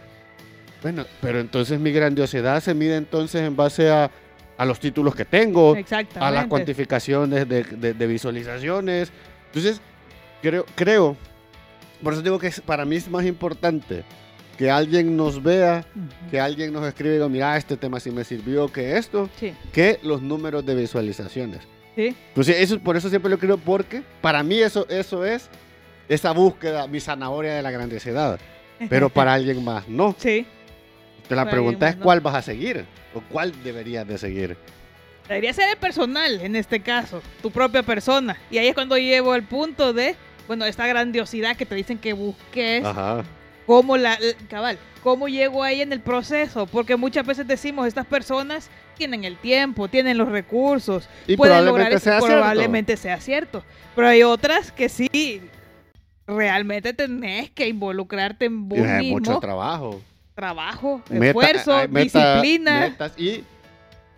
Bueno, 0.83 1.05
pero 1.21 1.41
entonces 1.41 1.79
mi 1.79 1.93
grandiosidad 1.93 2.63
se 2.63 2.73
mide 2.73 2.97
entonces 2.97 3.43
en 3.43 3.55
base 3.55 3.91
a, 3.91 4.11
a 4.57 4.65
los 4.65 4.81
títulos 4.81 5.15
que 5.15 5.27
tengo, 5.27 5.77
a 6.19 6.31
las 6.31 6.47
cuantificaciones 6.47 7.47
de, 7.47 7.65
de- 7.65 8.07
visualizaciones. 8.07 9.13
Entonces, 9.49 9.83
creo, 10.41 10.65
creo, 10.75 11.17
por 12.03 12.15
eso 12.15 12.23
digo 12.23 12.39
que 12.39 12.51
para 12.65 12.87
mí 12.87 12.97
es 12.97 13.11
más 13.11 13.27
importante 13.27 14.05
que 14.59 14.71
alguien 14.71 15.17
nos 15.17 15.43
vea, 15.43 15.85
que 16.31 16.41
alguien 16.41 16.73
nos 16.73 16.85
escriba 16.87 17.13
y 17.13 17.15
diga, 17.19 17.29
mira, 17.29 17.57
este 17.57 17.77
tema 17.77 18.01
sí 18.01 18.11
me 18.11 18.25
sirvió, 18.25 18.67
que 18.73 18.97
esto, 18.99 19.31
Sí. 19.39 19.55
que 19.73 20.01
los 20.03 20.21
números 20.21 20.67
de 20.67 20.75
visualizaciones. 20.75 21.61
Sí. 21.95 22.15
Entonces, 22.29 22.57
eso, 22.59 22.79
por 22.81 22.97
eso 22.97 23.09
siempre 23.09 23.31
lo 23.31 23.39
creo, 23.39 23.57
porque 23.57 24.03
para 24.21 24.43
mí 24.43 24.59
eso, 24.61 24.87
eso 24.89 25.25
es 25.25 25.49
esa 26.09 26.33
búsqueda, 26.33 26.87
mi 26.89 27.01
zanahoria 27.01 27.55
de 27.55 27.63
la 27.63 27.71
grandiosidad. 27.71 28.39
Pero 28.89 29.09
para 29.11 29.33
alguien 29.35 29.65
más 29.65 29.89
no. 29.89 30.15
Sí. 30.19 30.45
Entonces, 31.17 31.37
la 31.37 31.45
Para 31.45 31.51
pregunta 31.53 31.89
es 31.89 31.97
no. 31.97 32.03
cuál 32.05 32.21
vas 32.21 32.35
a 32.35 32.43
seguir 32.43 32.85
o 33.15 33.21
cuál 33.31 33.53
deberías 33.63 34.07
de 34.09 34.19
seguir. 34.19 34.57
Debería 35.29 35.53
ser 35.53 35.69
el 35.71 35.77
personal, 35.77 36.41
en 36.41 36.57
este 36.57 36.81
caso, 36.81 37.21
tu 37.43 37.51
propia 37.51 37.83
persona. 37.83 38.37
Y 38.51 38.59
ahí 38.59 38.69
es 38.69 38.75
cuando 38.75 38.97
llevo 38.97 39.35
el 39.35 39.43
punto 39.43 39.93
de, 39.93 40.17
bueno, 40.47 40.65
esta 40.65 40.87
grandiosidad 40.87 41.55
que 41.57 41.67
te 41.67 41.75
dicen 41.75 41.99
que 41.99 42.13
busques, 42.15 42.83
Ajá. 42.85 43.25
Cómo 43.69 43.97
la, 43.97 44.15
l- 44.15 44.35
cabal, 44.49 44.79
cómo 45.05 45.29
llego 45.29 45.63
ahí 45.63 45.81
en 45.83 45.93
el 45.93 46.01
proceso. 46.01 46.67
Porque 46.67 46.97
muchas 46.97 47.25
veces 47.25 47.47
decimos, 47.47 47.87
estas 47.87 48.07
personas 48.07 48.69
tienen 48.97 49.23
el 49.25 49.37
tiempo, 49.37 49.87
tienen 49.87 50.19
los 50.19 50.29
recursos, 50.29 51.09
Y 51.29 51.37
pueden 51.37 51.65
lograr 51.65 51.87
probablemente 51.91 51.95
eso, 51.97 52.05
sea 52.05 52.19
cierto. 52.21 52.27
probablemente 52.37 52.97
sea 52.97 53.21
cierto. 53.21 53.65
Pero 53.95 54.09
hay 54.09 54.23
otras 54.25 54.73
que 54.73 54.89
sí, 54.89 55.41
realmente 56.27 56.93
tenés 56.93 57.51
que 57.51 57.69
involucrarte 57.69 58.47
en 58.47 58.69
vos 58.69 58.79
mismo. 58.79 59.19
mucho 59.21 59.39
trabajo. 59.39 60.01
trabajo, 60.35 61.03
Meta- 61.11 61.27
esfuerzo, 61.27 61.77
hay 61.77 61.89
meta- 61.89 62.41
disciplina. 62.41 62.81
metas 62.81 63.13
y, 63.17 63.45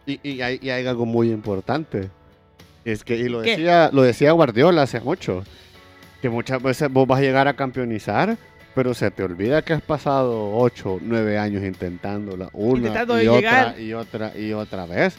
y, 0.06 0.20
y 0.22 0.42
hay, 0.42 0.58
y 0.62 0.70
hay 0.70 0.86
algo 0.86 1.06
muy 1.06 1.30
importante. 1.30 2.08
Es 2.84 3.04
que, 3.04 3.16
y 3.16 3.28
lo 3.28 3.42
¿Qué? 3.42 3.50
decía, 3.50 3.90
lo 3.92 4.02
decía 4.02 4.32
Guardiola 4.32 4.82
hace 4.82 5.00
mucho, 5.00 5.44
que 6.22 6.28
muchas 6.30 6.62
veces 6.62 6.90
vos 6.90 7.06
vas 7.06 7.18
a 7.18 7.22
llegar 7.22 7.48
a 7.48 7.54
campeonizar, 7.54 8.36
pero 8.74 8.94
se 8.94 9.10
te 9.10 9.22
olvida 9.22 9.62
que 9.62 9.72
has 9.72 9.82
pasado 9.82 10.52
8, 10.56 10.98
9 11.02 11.38
años 11.38 11.62
intentándola 11.64 12.48
una 12.52 12.78
Intentando 12.78 13.20
y 13.20 13.26
llegar. 13.28 13.68
otra 13.70 13.80
y 13.82 13.92
otra 13.94 14.38
y 14.38 14.52
otra 14.52 14.86
vez. 14.86 15.16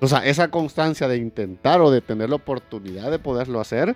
O 0.00 0.06
sea, 0.08 0.24
esa 0.26 0.48
constancia 0.48 1.08
de 1.08 1.16
intentar 1.16 1.80
o 1.80 1.90
de 1.90 2.00
tener 2.00 2.28
la 2.30 2.36
oportunidad 2.36 3.10
de 3.10 3.18
poderlo 3.18 3.60
hacer 3.60 3.94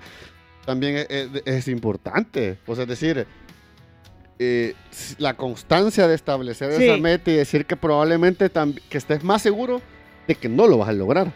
también 0.64 0.96
es, 0.96 1.06
es- 1.10 1.42
es 1.44 1.68
importante. 1.68 2.58
O 2.66 2.74
sea, 2.74 2.82
es 2.84 2.88
decir, 2.88 3.26
eh, 4.38 4.74
la 5.18 5.34
constancia 5.34 6.08
de 6.08 6.14
establecer 6.14 6.72
Sí. 6.72 6.84
esa 6.84 6.96
meta 6.96 7.30
y 7.30 7.34
decir 7.34 7.66
que 7.66 7.76
probablemente 7.76 8.50
que 8.88 8.98
estés 8.98 9.22
más 9.22 9.42
seguro 9.42 9.80
de 10.26 10.34
que 10.34 10.48
no 10.48 10.66
lo 10.66 10.78
vas 10.78 10.88
a 10.88 10.92
lograr. 10.92 11.32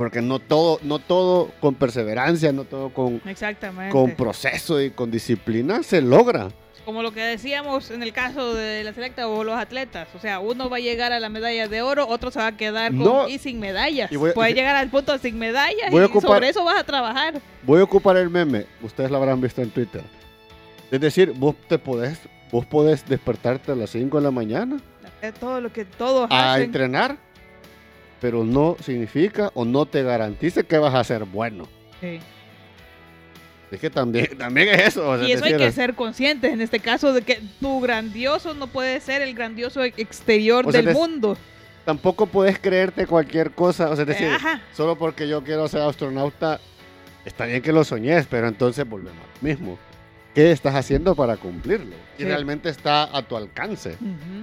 Porque 0.00 0.22
no 0.22 0.38
todo, 0.38 0.80
no 0.82 0.98
todo 0.98 1.50
con 1.60 1.74
perseverancia, 1.74 2.52
no 2.52 2.64
todo 2.64 2.88
con, 2.88 3.20
con 3.90 4.12
proceso 4.12 4.80
y 4.80 4.88
con 4.92 5.10
disciplina 5.10 5.82
se 5.82 6.00
logra. 6.00 6.48
Como 6.86 7.02
lo 7.02 7.12
que 7.12 7.20
decíamos 7.20 7.90
en 7.90 8.02
el 8.02 8.14
caso 8.14 8.54
de 8.54 8.82
la 8.82 8.94
selecta 8.94 9.28
o 9.28 9.44
los 9.44 9.58
atletas. 9.58 10.08
O 10.16 10.18
sea, 10.18 10.40
uno 10.40 10.70
va 10.70 10.78
a 10.78 10.80
llegar 10.80 11.12
a 11.12 11.20
la 11.20 11.28
medalla 11.28 11.68
de 11.68 11.82
oro, 11.82 12.08
otro 12.08 12.30
se 12.30 12.38
va 12.38 12.46
a 12.46 12.56
quedar 12.56 12.92
con, 12.92 13.00
No. 13.04 13.28
y 13.28 13.36
sin 13.36 13.60
medallas. 13.60 14.10
Y 14.10 14.16
voy 14.16 14.30
a- 14.30 14.32
Puede 14.32 14.54
llegar 14.54 14.74
al 14.74 14.88
punto 14.88 15.18
sin 15.18 15.38
medallas 15.38 15.90
Voy 15.90 16.00
a 16.02 16.06
y 16.06 16.08
ocupar- 16.08 16.22
sobre 16.22 16.48
eso 16.48 16.64
vas 16.64 16.80
a 16.80 16.84
trabajar. 16.84 17.38
Voy 17.64 17.80
a 17.80 17.84
ocupar 17.84 18.16
el 18.16 18.30
meme, 18.30 18.64
ustedes 18.82 19.10
lo 19.10 19.18
habrán 19.18 19.38
visto 19.38 19.60
en 19.60 19.68
Twitter. 19.68 20.02
Es 20.90 20.98
decir, 20.98 21.34
vos 21.36 21.54
te 21.68 21.78
podés, 21.78 22.18
vos 22.50 22.64
podés 22.64 23.06
despertarte 23.06 23.72
a 23.72 23.74
las 23.74 23.90
5 23.90 24.16
de 24.16 24.24
la 24.24 24.30
mañana 24.30 24.80
Es 25.20 25.34
todo 25.34 25.60
lo 25.60 25.70
que 25.70 25.84
todos 25.84 26.26
a 26.30 26.54
hacen. 26.54 26.64
entrenar, 26.64 27.18
pero 28.20 28.44
no 28.44 28.76
significa 28.84 29.50
o 29.54 29.64
no 29.64 29.86
te 29.86 30.02
garantiza 30.02 30.62
que 30.62 30.78
vas 30.78 30.94
a 30.94 31.02
ser 31.04 31.24
bueno. 31.24 31.66
Sí. 32.00 32.18
Es 33.70 33.78
que 33.80 33.88
también, 33.90 34.36
también 34.38 34.68
es 34.68 34.88
eso. 34.88 35.08
o 35.08 35.16
sea, 35.16 35.26
Y 35.28 35.32
es 35.32 35.36
eso 35.36 35.44
hay 35.46 35.52
decir, 35.52 35.66
que 35.66 35.72
ser 35.72 35.94
conscientes 35.94 36.52
en 36.52 36.60
este 36.60 36.80
caso 36.80 37.12
de 37.12 37.22
que 37.22 37.40
tu 37.60 37.80
grandioso 37.80 38.52
no 38.54 38.66
puede 38.66 39.00
ser 39.00 39.22
el 39.22 39.34
grandioso 39.34 39.84
exterior 39.84 40.66
O 40.66 40.72
sea, 40.72 40.82
del 40.82 40.92
mundo. 40.94 41.36
Tampoco 41.84 42.26
puedes 42.26 42.58
creerte 42.58 43.06
cualquier 43.06 43.52
cosa. 43.52 43.88
O 43.90 43.94
sea, 43.96 44.02
es 44.02 44.08
decir, 44.08 44.26
Eh, 44.26 44.34
Ajá. 44.34 44.60
solo 44.74 44.96
porque 44.96 45.28
yo 45.28 45.42
quiero 45.44 45.68
ser 45.68 45.82
astronauta, 45.82 46.60
está 47.24 47.46
bien 47.46 47.62
que 47.62 47.72
lo 47.72 47.84
soñes, 47.84 48.26
pero 48.28 48.48
entonces 48.48 48.88
volvemos 48.88 49.22
al 49.40 49.48
mismo. 49.48 49.78
¿Qué 50.34 50.50
estás 50.52 50.74
haciendo 50.74 51.14
para 51.14 51.36
cumplirlo? 51.36 51.94
Y 52.18 52.22
Sí. 52.22 52.24
realmente 52.24 52.68
está 52.68 53.04
a 53.16 53.22
tu 53.22 53.36
alcance. 53.36 53.96
O 54.00 54.39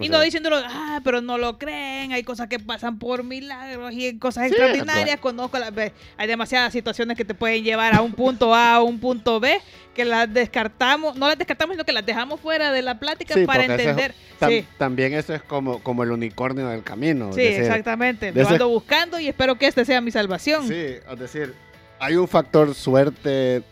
Y 0.00 0.08
sea, 0.08 0.16
no 0.18 0.22
diciéndolo, 0.22 0.56
ah, 0.64 1.00
pero 1.04 1.20
no 1.20 1.38
lo 1.38 1.58
creen, 1.58 2.12
hay 2.12 2.22
cosas 2.22 2.48
que 2.48 2.58
pasan 2.58 2.98
por 2.98 3.24
milagros 3.24 3.92
y 3.92 4.18
cosas 4.18 4.44
Sí, 4.44 4.50
extraordinarias, 4.50 5.18
conozco 5.20 5.58
las 5.58 5.72
hay 6.16 6.26
demasiadas 6.26 6.72
situaciones 6.72 7.16
que 7.16 7.24
te 7.24 7.34
pueden 7.34 7.64
llevar 7.64 7.94
a 7.94 8.00
un 8.02 8.12
punto 8.12 8.54
A 8.54 8.74
a 8.76 8.82
un 8.82 8.98
punto 9.00 9.40
B, 9.40 9.60
que 9.94 10.04
las 10.04 10.32
descartamos, 10.32 11.16
no 11.16 11.26
las 11.28 11.36
descartamos, 11.38 11.74
sino 11.74 11.84
que 11.84 11.92
las 11.92 12.06
dejamos 12.06 12.40
fuera 12.40 12.70
de 12.72 12.82
la 12.82 12.98
plática 12.98 13.34
Sí, 13.34 13.44
para 13.44 13.64
es- 13.64 13.70
entender. 13.70 14.14
tam- 14.40 14.48
sí, 14.48 14.66
También 14.78 15.14
eso 15.14 15.34
es 15.34 15.42
como, 15.42 15.82
como 15.82 16.02
el 16.04 16.12
unicornio 16.12 16.68
del 16.68 16.82
camino. 16.84 17.30
es 17.30 17.34
sí, 17.34 17.42
decir, 17.42 17.62
exactamente. 17.62 18.32
Lo 18.32 18.48
ando 18.48 18.68
buscando 18.68 19.18
y 19.18 19.26
espero 19.28 19.56
que 19.56 19.66
este 19.66 19.84
sea 19.84 20.00
mi 20.00 20.10
salvación. 20.12 20.66
Sí, 20.68 20.74
es 20.74 21.18
decir, 21.18 21.54
hay 21.98 22.14
un 22.14 22.28
factor 22.28 22.74
suerte 22.74 23.62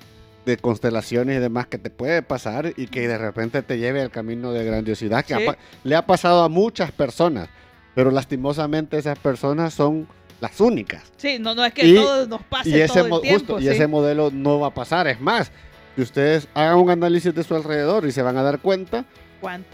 de 0.46 0.56
constelaciones 0.56 1.36
y 1.36 1.40
demás 1.40 1.66
que 1.66 1.76
te 1.76 1.90
puede 1.90 2.22
pasar 2.22 2.72
y 2.76 2.86
que 2.86 3.06
de 3.08 3.18
repente 3.18 3.60
te 3.62 3.78
lleve 3.78 4.00
al 4.00 4.10
camino 4.10 4.52
de 4.52 4.64
grandiosidad 4.64 5.24
que 5.24 5.34
Sí. 5.34 5.44
le 5.84 5.96
ha 5.96 6.06
pasado 6.06 6.42
a 6.44 6.48
muchas 6.48 6.92
personas, 6.92 7.48
pero 7.94 8.10
lastimosamente 8.12 8.96
esas 8.96 9.18
personas 9.18 9.74
son 9.74 10.06
las 10.40 10.60
únicas. 10.60 11.02
Sí, 11.16 11.38
no, 11.40 11.54
no 11.54 11.64
es 11.64 11.72
que 11.74 11.86
Y- 11.86 11.94
todo 11.96 12.26
nos 12.26 12.42
pase 12.44 12.70
Y 12.70 12.80
ese, 12.80 13.00
todo 13.00 13.08
mo- 13.08 13.16
el 13.16 13.22
tiempo. 13.22 13.54
justo, 13.54 13.60
y 13.60 13.68
ese 13.68 13.86
modelo 13.88 14.30
no 14.32 14.60
va 14.60 14.68
a 14.68 14.74
pasar. 14.74 15.08
Es 15.08 15.20
más, 15.20 15.50
que 15.96 16.02
ustedes 16.02 16.46
hagan 16.54 16.76
un 16.76 16.90
análisis 16.90 17.34
de 17.34 17.42
su 17.42 17.54
alrededor 17.56 18.06
y 18.06 18.12
se 18.12 18.22
van 18.22 18.36
a 18.36 18.42
dar 18.42 18.60
cuenta 18.60 19.04
¿Cuánto? 19.40 19.68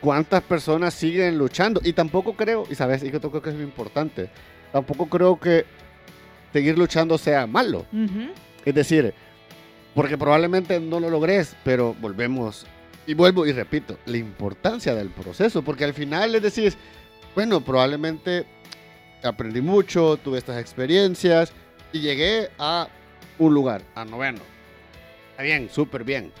cuántas 0.00 0.42
personas 0.42 0.94
siguen 0.94 1.36
luchando. 1.36 1.80
Y 1.84 1.92
tampoco 1.92 2.32
creo, 2.34 2.64
y 2.70 2.74
sabes, 2.76 3.02
y 3.02 3.10
que 3.10 3.20
creo 3.20 3.42
que 3.42 3.50
es 3.50 3.54
muy 3.56 3.64
importante, 3.64 4.30
tampoco 4.72 5.06
creo 5.06 5.38
que 5.38 5.66
seguir 6.52 6.78
luchando 6.78 7.18
sea 7.18 7.46
malo. 7.46 7.84
Es 8.64 8.74
decir, 8.74 9.12
porque 9.94 10.18
probablemente 10.18 10.80
no 10.80 11.00
lo 11.00 11.10
logres, 11.10 11.56
pero 11.64 11.94
volvemos 12.00 12.66
y 13.06 13.14
vuelvo 13.14 13.46
y 13.46 13.52
repito, 13.52 13.98
la 14.06 14.16
importancia 14.16 14.94
del 14.94 15.10
proceso, 15.10 15.62
porque 15.62 15.84
al 15.84 15.92
final 15.94 16.32
les 16.32 16.42
decís, 16.42 16.76
bueno, 17.34 17.60
probablemente 17.60 18.46
aprendí 19.22 19.60
mucho, 19.60 20.16
tuve 20.16 20.38
estas 20.38 20.58
experiencias 20.60 21.52
y 21.92 22.00
llegué 22.00 22.50
a 22.58 22.88
un 23.38 23.52
lugar, 23.54 23.82
a 23.94 24.04
noveno. 24.04 24.40
Está 25.32 25.42
bien, 25.42 25.68
súper 25.70 26.04
bien. 26.04 26.32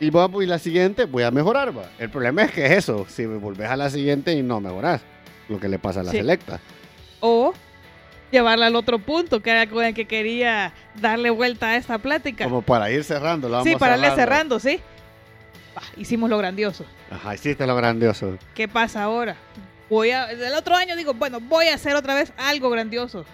Y 0.00 0.10
vamos, 0.10 0.42
y 0.42 0.46
la 0.46 0.58
siguiente 0.58 1.04
voy 1.04 1.22
a 1.22 1.30
mejorar, 1.30 1.76
va. 1.76 1.88
El 1.98 2.10
problema 2.10 2.42
es 2.42 2.50
que 2.52 2.64
es 2.66 2.72
eso, 2.72 3.06
si 3.08 3.26
me 3.26 3.36
volvés 3.38 3.68
a 3.70 3.76
la 3.76 3.88
siguiente 3.90 4.32
y 4.32 4.42
no 4.42 4.60
mejoras, 4.60 5.00
lo 5.48 5.60
que 5.60 5.68
le 5.68 5.78
pasa 5.78 6.00
a 6.00 6.02
la 6.02 6.10
Sí. 6.10 6.16
selecta. 6.18 6.60
O 7.20 7.52
llevarla 8.34 8.66
al 8.66 8.76
otro 8.76 8.98
punto, 8.98 9.40
que 9.40 9.50
era 9.50 9.66
con 9.68 9.82
el 9.84 9.94
que 9.94 10.04
quería 10.06 10.72
darle 11.00 11.30
vuelta 11.30 11.68
a 11.70 11.76
esta 11.76 11.98
plática. 11.98 12.44
Como 12.44 12.60
para 12.62 12.90
ir 12.90 13.02
cerrando, 13.04 13.48
lo 13.48 13.54
vamos 13.58 13.68
Sí, 13.68 13.76
para 13.76 13.94
irle 13.96 14.10
cerrando. 14.14 14.58
cerrando, 14.58 14.60
sí. 14.60 14.80
Ah, 15.76 15.80
hicimos 15.96 16.28
lo 16.30 16.38
grandioso. 16.38 16.84
Ajá, 17.10 17.34
hiciste 17.34 17.66
lo 17.66 17.74
grandioso. 17.74 18.36
¿Qué 18.54 18.68
pasa 18.68 19.02
ahora? 19.04 19.36
Voy 19.90 20.10
a, 20.10 20.30
el 20.30 20.54
otro 20.54 20.74
año 20.76 20.96
digo, 20.96 21.14
bueno, 21.14 21.40
voy 21.40 21.66
a 21.68 21.74
hacer 21.74 21.94
otra 21.96 22.14
vez 22.14 22.32
algo 22.36 22.70
grandioso. 22.70 23.24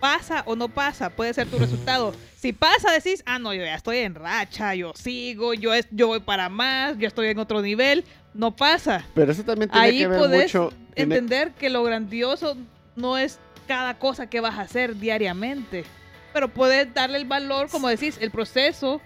¿Pasa 0.00 0.42
o 0.46 0.54
no 0.56 0.68
pasa? 0.68 1.10
Puede 1.10 1.32
ser 1.34 1.46
tu 1.48 1.58
resultado. 1.64 2.14
Si 2.36 2.52
pasa, 2.52 2.92
decís, 2.92 3.22
ah, 3.26 3.38
no, 3.38 3.54
yo 3.54 3.64
ya 3.64 3.74
estoy 3.74 3.98
en 3.98 4.14
racha, 4.14 4.74
yo 4.74 4.92
sigo, 4.94 5.54
yo, 5.54 5.72
es, 5.72 5.86
yo 5.90 6.08
voy 6.08 6.20
para 6.20 6.48
más, 6.48 6.98
yo 6.98 7.06
estoy 7.08 7.28
en 7.28 7.38
otro 7.38 7.62
nivel. 7.62 8.04
No 8.34 8.54
pasa. 8.54 9.04
Pero 9.14 9.30
eso 9.32 9.44
también 9.44 9.70
tiene 9.70 9.86
Ahí 9.86 9.98
que 9.98 10.08
ver 10.08 10.18
podés 10.18 10.54
mucho. 10.54 10.72
tiene- 10.94 11.14
entender 11.14 11.52
que 11.52 11.70
lo 11.70 11.82
grandioso 11.84 12.56
no 12.96 13.16
es 13.16 13.38
cada 13.66 13.94
cosa 13.98 14.26
que 14.28 14.40
vas 14.40 14.58
a 14.58 14.62
hacer 14.62 14.96
diariamente. 14.96 15.84
Pero 16.32 16.48
puedes 16.48 16.92
darle 16.92 17.18
el 17.18 17.24
valor, 17.26 17.68
como 17.70 17.88
decís, 17.88 18.18
el 18.20 18.30
proceso, 18.30 18.96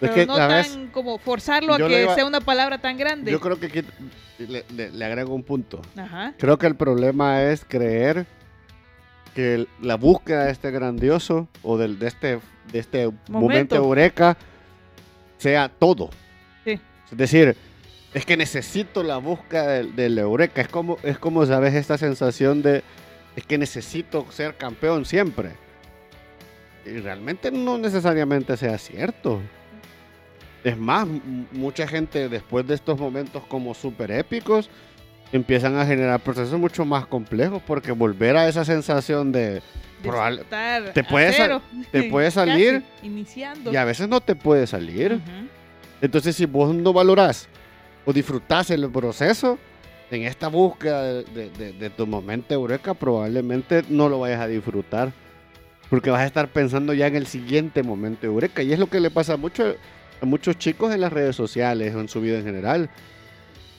es 0.00 0.10
pero 0.10 0.14
que, 0.14 0.26
no 0.26 0.36
tan 0.36 0.88
como 0.88 1.18
forzarlo 1.18 1.72
a 1.74 1.78
que 1.78 2.02
iba- 2.02 2.14
sea 2.14 2.26
una 2.26 2.40
palabra 2.40 2.78
tan 2.78 2.98
grande. 2.98 3.30
Yo 3.30 3.40
creo 3.40 3.58
que 3.58 3.66
aquí 3.66 3.82
le, 4.38 4.64
le- 4.74 4.90
le 4.90 5.04
agrego 5.04 5.34
un 5.34 5.42
punto. 5.42 5.80
Ajá. 5.96 6.34
Creo 6.38 6.58
que 6.58 6.66
el 6.66 6.76
problema 6.76 7.42
es 7.44 7.64
creer 7.64 8.26
que 9.34 9.54
el- 9.54 9.68
la 9.80 9.96
búsqueda 9.96 10.44
de 10.44 10.52
este 10.52 10.70
grandioso 10.70 11.48
o 11.62 11.78
del, 11.78 11.98
de 11.98 12.08
este, 12.08 12.40
de 12.70 12.78
este 12.78 13.06
momento. 13.06 13.30
Momento. 13.30 13.76
eureka 13.76 14.36
sea 15.38 15.68
todo. 15.70 16.10
Sí. 16.64 16.78
Es 17.10 17.16
decir, 17.18 17.56
es 18.12 18.26
que 18.26 18.36
necesito 18.36 19.02
la 19.02 19.16
búsqueda 19.16 19.68
del, 19.68 19.96
del 19.96 20.18
eureka. 20.18 20.60
Es 20.60 20.68
como, 20.68 20.98
es 21.02 21.18
como, 21.18 21.46
¿sabes? 21.46 21.74
Esta 21.74 21.96
sensación 21.98 22.62
de 22.62 22.82
es 23.36 23.44
que 23.44 23.58
necesito 23.58 24.26
ser 24.30 24.56
campeón 24.56 25.04
siempre. 25.04 25.50
Y 26.86 26.98
realmente 27.00 27.50
no 27.50 27.78
necesariamente 27.78 28.56
sea 28.56 28.76
cierto. 28.78 29.40
Es 30.62 30.76
más, 30.78 31.06
mucha 31.52 31.86
gente 31.86 32.28
después 32.28 32.66
de 32.66 32.74
estos 32.74 32.98
momentos 32.98 33.42
como 33.46 33.74
súper 33.74 34.10
épicos 34.10 34.70
empiezan 35.32 35.76
a 35.76 35.84
generar 35.84 36.20
procesos 36.20 36.58
mucho 36.58 36.84
más 36.84 37.06
complejos 37.06 37.62
porque 37.66 37.92
volver 37.92 38.36
a 38.36 38.48
esa 38.48 38.64
sensación 38.64 39.32
de... 39.32 39.62
Probable- 40.02 40.44
te 40.92 41.02
puede 41.02 41.32
cero, 41.32 41.62
te 41.90 42.02
puede 42.10 42.30
salir 42.30 42.82
iniciando. 43.02 43.72
Y 43.72 43.76
a 43.76 43.84
veces 43.84 44.08
no 44.08 44.20
te 44.20 44.34
puede 44.36 44.66
salir. 44.66 45.14
Ujú. 45.14 45.48
Entonces, 46.02 46.36
si 46.36 46.44
vos 46.44 46.74
no 46.74 46.92
valorás 46.92 47.48
o 48.04 48.12
disfrutás 48.12 48.70
el 48.70 48.90
proceso, 48.90 49.58
en 50.16 50.22
esta 50.24 50.48
búsqueda 50.48 51.02
de, 51.02 51.24
de- 51.24 51.50
de- 51.50 51.72
de 51.72 51.90
tu 51.90 52.06
momento 52.06 52.54
eureka, 52.54 52.94
probablemente 52.94 53.82
no 53.88 54.08
lo 54.08 54.20
vayas 54.20 54.40
a 54.40 54.46
disfrutar. 54.46 55.12
Porque 55.90 56.10
vas 56.10 56.20
a 56.22 56.26
estar 56.26 56.48
pensando 56.48 56.92
ya 56.94 57.06
en 57.06 57.16
el 57.16 57.26
siguiente 57.26 57.82
momento 57.82 58.26
eureka. 58.26 58.62
Y 58.62 58.72
es 58.72 58.78
lo 58.78 58.86
que 58.88 59.00
le 59.00 59.10
pasa 59.10 59.36
mucho 59.36 59.74
a 60.20 60.24
muchos 60.26 60.56
chicos 60.58 60.94
en 60.94 61.00
las 61.00 61.12
redes 61.12 61.36
sociales 61.36 61.94
o 61.94 62.00
en 62.00 62.08
su 62.08 62.20
vida 62.20 62.38
en 62.38 62.44
general. 62.44 62.88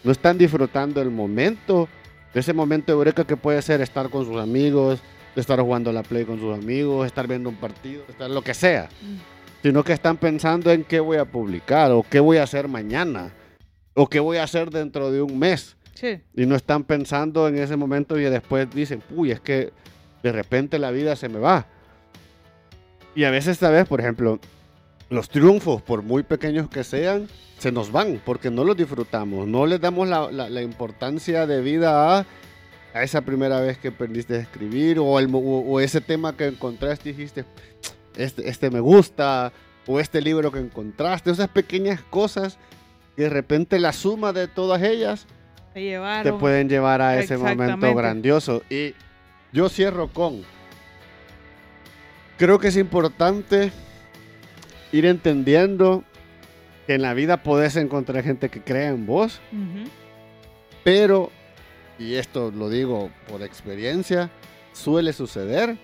No 0.04 0.12
están 0.12 0.38
disfrutando 0.38 1.02
el 1.02 1.10
momento, 1.10 1.90
ese 2.34 2.54
momento 2.54 2.92
eureka 2.94 3.24
que 3.26 3.36
puede 3.36 3.62
ser 3.62 3.82
estar 3.82 4.10
con 4.10 4.24
sus 4.26 4.38
amigos, 4.40 5.02
estar 5.36 5.60
jugando 5.60 5.92
la 5.92 6.04
play 6.04 6.26
con 6.26 6.40
sus 6.40 6.54
amigos, 6.56 7.06
estar 7.08 7.28
viendo 7.28 7.50
un 7.50 7.56
partido, 7.56 8.04
estar 8.08 8.30
lo 8.30 8.42
que 8.42 8.54
sea 8.54 8.88
Mm. 9.02 9.16
sino 9.64 9.84
que 9.84 9.94
están 9.94 10.16
pensando 10.18 10.72
en 10.72 10.84
qué 10.84 11.00
voy 11.00 11.18
a 11.18 11.26
publicar 11.26 11.92
o 11.92 12.06
qué 12.08 12.20
voy 12.20 12.38
a 12.38 12.44
hacer 12.44 12.68
mañana 12.68 13.32
o 13.96 14.08
qué 14.08 14.20
voy 14.20 14.38
a 14.38 14.44
hacer 14.44 14.70
dentro 14.70 15.12
de 15.12 15.22
un 15.24 15.40
mes. 15.40 15.76
Sí. 15.96 16.20
Y 16.36 16.46
no 16.46 16.56
están 16.56 16.84
pensando 16.84 17.48
en 17.48 17.58
ese 17.58 17.76
momento 17.76 18.20
y 18.20 18.24
después 18.24 18.70
dicen, 18.70 19.02
uy, 19.10 19.32
es 19.32 19.40
que 19.40 19.72
de 20.22 20.32
repente 20.32 20.78
la 20.78 20.92
vida 20.92 21.16
se 21.16 21.28
me 21.30 21.40
va. 21.40 21.66
Y 23.16 23.24
a 23.24 23.32
veces, 23.32 23.60
vez, 23.62 23.88
por 23.88 24.02
ejemplo, 24.02 24.40
los 25.10 25.30
triunfos, 25.30 25.82
por 25.82 26.04
muy 26.04 26.24
pequeños 26.24 26.70
que 26.70 26.84
sean, 26.84 27.28
se 27.58 27.72
nos 27.72 27.92
van 27.92 28.22
porque 28.26 28.52
no 28.52 28.64
los 28.64 28.76
disfrutamos, 28.76 29.48
no 29.48 29.66
les 29.66 29.80
damos 29.80 30.08
la, 30.08 30.30
la- 30.32 30.50
la 30.50 30.62
importancia 30.62 31.48
de 31.48 31.62
vida 31.62 32.20
a, 32.20 32.26
a 32.94 33.04
esa 33.04 33.22
primera 33.22 33.62
vez 33.62 33.78
que 33.78 33.88
aprendiste 33.90 34.36
a 34.36 34.40
escribir 34.40 35.00
o, 35.00 35.18
el 35.20 35.34
o- 35.34 35.38
o 35.40 35.80
ese 35.80 36.02
tema 36.02 36.36
que 36.36 36.48
encontraste 36.48 37.10
y 37.10 37.14
dijiste, 37.14 37.46
este, 38.18 38.50
este 38.50 38.70
me 38.70 38.82
gusta, 38.82 39.54
o 39.88 40.00
este 40.00 40.22
libro 40.22 40.52
que 40.52 40.60
encontraste, 40.60 41.32
esas 41.32 41.48
pequeñas 41.48 42.02
cosas 42.02 42.58
que 43.16 43.24
de 43.24 43.30
repente 43.30 43.80
la 43.80 43.94
suma 43.94 44.34
de 44.34 44.48
todas 44.50 44.82
ellas 44.84 45.26
Te 46.24 46.32
pueden 46.34 46.70
llevar 46.70 47.02
a 47.02 47.20
ese 47.20 47.38
momento 47.38 47.94
grandioso. 47.94 48.64
Y 48.70 48.94
yo 49.52 49.68
cierro 49.68 50.08
con, 50.08 50.44
creo 52.38 52.60
que 52.60 52.70
es 52.70 52.78
importante 52.78 53.72
ir 54.92 55.06
entendiendo 55.06 56.04
que 56.88 56.96
en 56.96 57.02
la 57.02 57.14
vida 57.14 57.44
podés 57.44 57.76
encontrar 57.76 58.24
gente 58.24 58.50
que 58.50 58.62
crea 58.62 58.90
en 58.90 59.06
vos, 59.06 59.42
pero, 60.84 61.32
y 62.00 62.16
esto 62.16 62.52
lo 62.52 62.70
digo 62.70 63.10
por 63.28 63.42
experiencia, 63.44 64.30
suele 64.72 65.12
suceder 65.12 65.78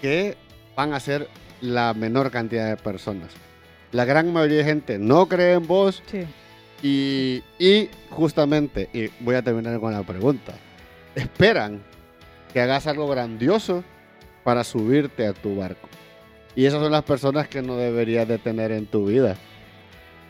que 0.00 0.36
van 0.74 0.94
a 0.94 1.00
ser 1.00 1.28
la 1.60 1.92
menor 1.92 2.30
cantidad 2.30 2.68
de 2.68 2.76
personas. 2.76 3.30
La 3.92 4.04
gran 4.04 4.32
mayoría 4.32 4.58
de 4.58 4.64
gente 4.64 4.98
no 4.98 5.26
cree 5.26 5.54
en 5.54 5.66
vos 5.66 6.02
Sí. 6.10 6.24
Y, 6.82 7.42
y 7.58 7.88
justamente, 8.10 8.88
y 8.92 9.08
voy 9.20 9.34
a 9.34 9.42
terminar 9.42 9.78
con 9.80 9.92
la 9.92 10.02
pregunta, 10.02 10.52
esperan 11.14 11.82
que 12.52 12.60
hagas 12.60 12.86
algo 12.86 13.08
grandioso 13.08 13.82
para 14.44 14.64
subirte 14.64 15.26
a 15.26 15.32
tu 15.32 15.56
barco. 15.56 15.88
Y 16.54 16.64
esas 16.64 16.80
son 16.80 16.92
las 16.92 17.02
personas 17.02 17.48
que 17.48 17.60
no 17.62 17.76
deberías 17.76 18.26
de 18.26 18.38
tener 18.38 18.72
en 18.72 18.86
tu 18.86 19.06
vida. 19.06 19.36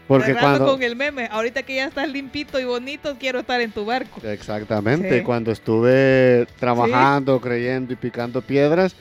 Porque 0.09 0.35
cuando... 0.35 0.67
con 0.67 0.83
el 0.83 0.95
meme, 0.95 1.29
ahorita 1.31 1.65
que 1.65 1.77
ya 1.77 1.87
estás 1.87 2.09
limpito 2.09 2.61
y 2.61 2.65
bonito, 2.65 3.17
quiero 3.19 3.41
estar 3.41 3.61
en 3.61 3.73
tu 3.73 3.85
barco. 3.85 4.21
Exactamente, 4.25 5.19
Sí. 5.19 5.25
cuando 5.25 5.51
estuve 5.51 6.47
trabajando, 6.61 7.41
creyendo 7.41 7.93
y 7.93 7.97
picando 7.97 8.41
piedras, 8.41 8.95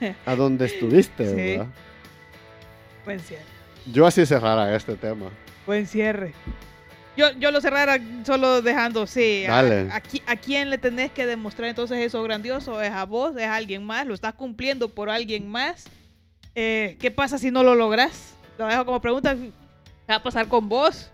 ¿a 0.26 0.34
dónde 0.34 0.66
estuviste? 0.66 1.28
Sí. 1.28 1.34
verdad? 1.34 1.66
Buen 3.04 3.20
cierre. 3.20 3.44
Yo 3.92 4.06
así 4.06 4.24
cerrara 4.26 4.74
este 4.74 4.96
tema. 4.96 5.26
Buen 5.66 5.86
cierre. 5.86 6.32
Yo, 7.18 7.32
yo 7.32 7.50
lo 7.50 7.60
cerrara 7.60 7.98
solo 8.24 8.62
dejando, 8.62 9.04
sí. 9.08 9.44
a- 9.46 9.50
Dale. 9.62 9.90
A, 9.90 10.00
qui- 10.00 10.22
a 10.24 10.36
quién 10.36 10.70
le 10.70 10.78
tenés 10.78 11.10
que 11.10 11.26
demostrar 11.26 11.68
entonces 11.68 11.98
eso 11.98 12.22
grandioso? 12.22 12.80
¿Es 12.80 12.92
a 12.92 13.04
vos? 13.06 13.36
¿Es 13.36 13.42
a 13.42 13.56
alguien 13.56 13.84
más? 13.84 14.06
¿Lo 14.06 14.14
estás 14.14 14.34
cumpliendo 14.34 14.88
por 14.88 15.10
alguien 15.10 15.48
más? 15.48 15.86
Eh, 16.54 16.96
¿Qué 17.00 17.10
pasa 17.10 17.36
si 17.36 17.50
no 17.50 17.64
lo 17.64 17.74
logras? 17.74 18.34
Lo 18.56 18.68
dejo 18.68 18.84
como 18.84 19.00
pregunta. 19.00 19.34
¿Qué 19.34 19.50
va 20.08 20.14
a 20.14 20.22
pasar 20.22 20.46
con 20.46 20.68
vos? 20.68 21.10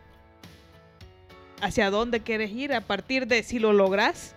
¿Hacia 1.62 1.88
dónde 1.90 2.20
quieres 2.20 2.50
ir 2.50 2.74
a 2.74 2.82
partir 2.82 3.26
de 3.26 3.42
si 3.42 3.58
lo 3.58 3.72
logras? 3.72 4.34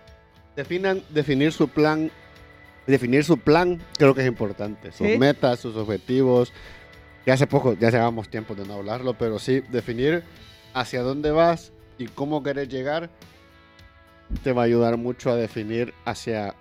Definan, 0.56 1.02
definir 1.10 1.52
su 1.52 1.68
plan, 1.68 2.10
definir 2.86 3.24
su 3.24 3.36
plan 3.38 3.78
creo 3.98 4.14
que 4.14 4.22
es 4.22 4.26
importante. 4.26 4.90
Sus 4.92 5.06
Sí. 5.06 5.18
metas, 5.18 5.60
sus 5.60 5.76
objetivos. 5.76 6.50
Ya 7.26 7.34
hace 7.34 7.46
poco, 7.46 7.74
ya 7.74 7.90
llevamos 7.90 8.30
tiempo 8.30 8.54
de 8.54 8.66
no 8.66 8.74
hablarlo, 8.74 9.12
pero 9.12 9.38
sí, 9.38 9.60
definir 9.68 10.22
hacia 10.80 11.02
dónde 11.02 11.30
vas 11.30 11.72
y 11.98 12.06
cómo 12.06 12.42
quieres 12.42 12.68
llegar 12.68 13.10
te 14.42 14.52
va 14.52 14.62
a 14.62 14.64
ayudar 14.66 14.96
mucho 14.96 15.30
a 15.30 15.36
definir 15.36 15.94
hacia 16.04 16.54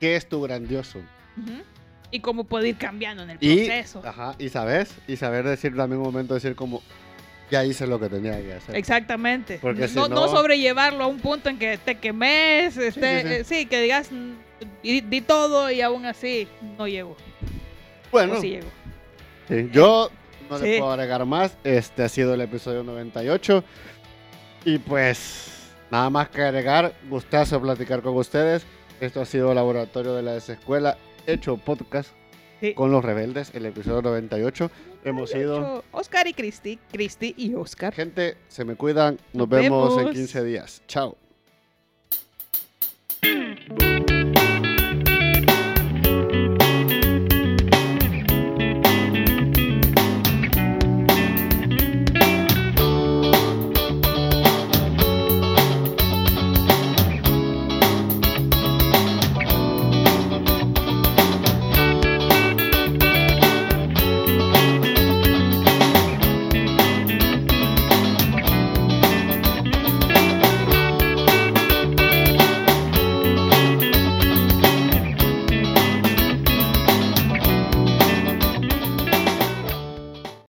qué 0.00 0.16
es 0.16 0.28
tu 0.28 0.40
grandioso. 0.42 0.98
Y 2.10 2.20
cómo 2.20 2.44
puede 2.44 2.68
ir 2.70 2.76
cambiando 2.76 3.22
en 3.22 3.30
el 3.30 3.38
Y, 3.40 3.66
proceso. 3.66 4.02
ajá, 4.04 4.34
y 4.38 4.48
sabes, 4.48 4.92
y 5.06 5.16
saber 5.16 5.44
decir 5.44 5.74
también 5.76 6.00
un 6.00 6.06
momento, 6.06 6.34
decir 6.34 6.54
como, 6.56 6.82
ya 7.50 7.64
hice 7.64 7.86
lo 7.86 7.98
que 8.00 8.08
tenía 8.08 8.38
que 8.42 8.54
hacer. 8.54 8.76
Exactamente. 8.76 9.58
Porque 9.62 9.86
si 9.88 9.94
no, 9.94 10.28
sobrellevarlo 10.28 11.04
a 11.04 11.06
un 11.06 11.20
punto 11.20 11.48
en 11.48 11.58
que 11.58 11.78
te 11.78 11.94
quemes, 11.98 12.76
este, 12.76 13.22
sí, 13.22 13.28
sí. 13.28 13.34
eh, 13.34 13.44
sí, 13.44 13.66
que 13.66 13.80
digas, 13.80 14.10
mm, 14.10 14.32
di, 14.82 15.00
di 15.02 15.20
todo 15.20 15.70
y 15.70 15.80
aún 15.80 16.04
así 16.04 16.48
no 16.76 16.86
llego. 16.88 17.16
Bueno, 18.10 18.34
O 18.34 18.40
sí 18.40 18.50
llego. 18.50 18.68
sí, 19.48 19.70
yo 19.72 20.10
no 20.58 20.64
Sí. 20.64 20.70
le 20.72 20.78
puedo 20.78 20.92
agregar 20.92 21.24
más. 21.26 21.56
Este 21.64 22.02
ha 22.04 22.08
sido 22.08 22.34
el 22.34 22.40
episodio 22.40 22.82
98. 22.84 23.64
Y 24.64 24.78
pues, 24.78 25.70
nada 25.90 26.08
más 26.10 26.28
que 26.28 26.42
agregar. 26.42 26.92
Gustazo 27.10 27.60
platicar 27.60 28.02
con 28.02 28.14
ustedes. 28.16 28.64
Esto 29.00 29.20
ha 29.20 29.24
sido 29.26 29.52
Laboratorio 29.54 30.14
de 30.14 30.22
la 30.22 30.32
Desescuela. 30.34 30.96
hecho 31.26 31.56
podcast 31.56 32.10
Sí. 32.60 32.74
con 32.74 32.90
los 32.92 33.04
rebeldes, 33.04 33.50
el 33.54 33.66
episodio 33.66 34.02
98. 34.02 34.70
Hemos 35.04 35.30
sido... 35.30 35.82
Oscar 35.92 36.26
y 36.28 36.32
Cristi, 36.32 36.78
Cristi 36.92 37.34
y 37.36 37.54
Oscar. 37.54 37.92
Gente, 37.94 38.36
se 38.48 38.64
me 38.64 38.76
cuidan. 38.76 39.14
Nos, 39.32 39.48
Nos 39.48 39.48
vemos 39.48 39.92
en 39.92 39.98
vemos. 39.98 40.12
15 40.14 40.44
días. 40.44 40.82
Chao. 40.86 41.16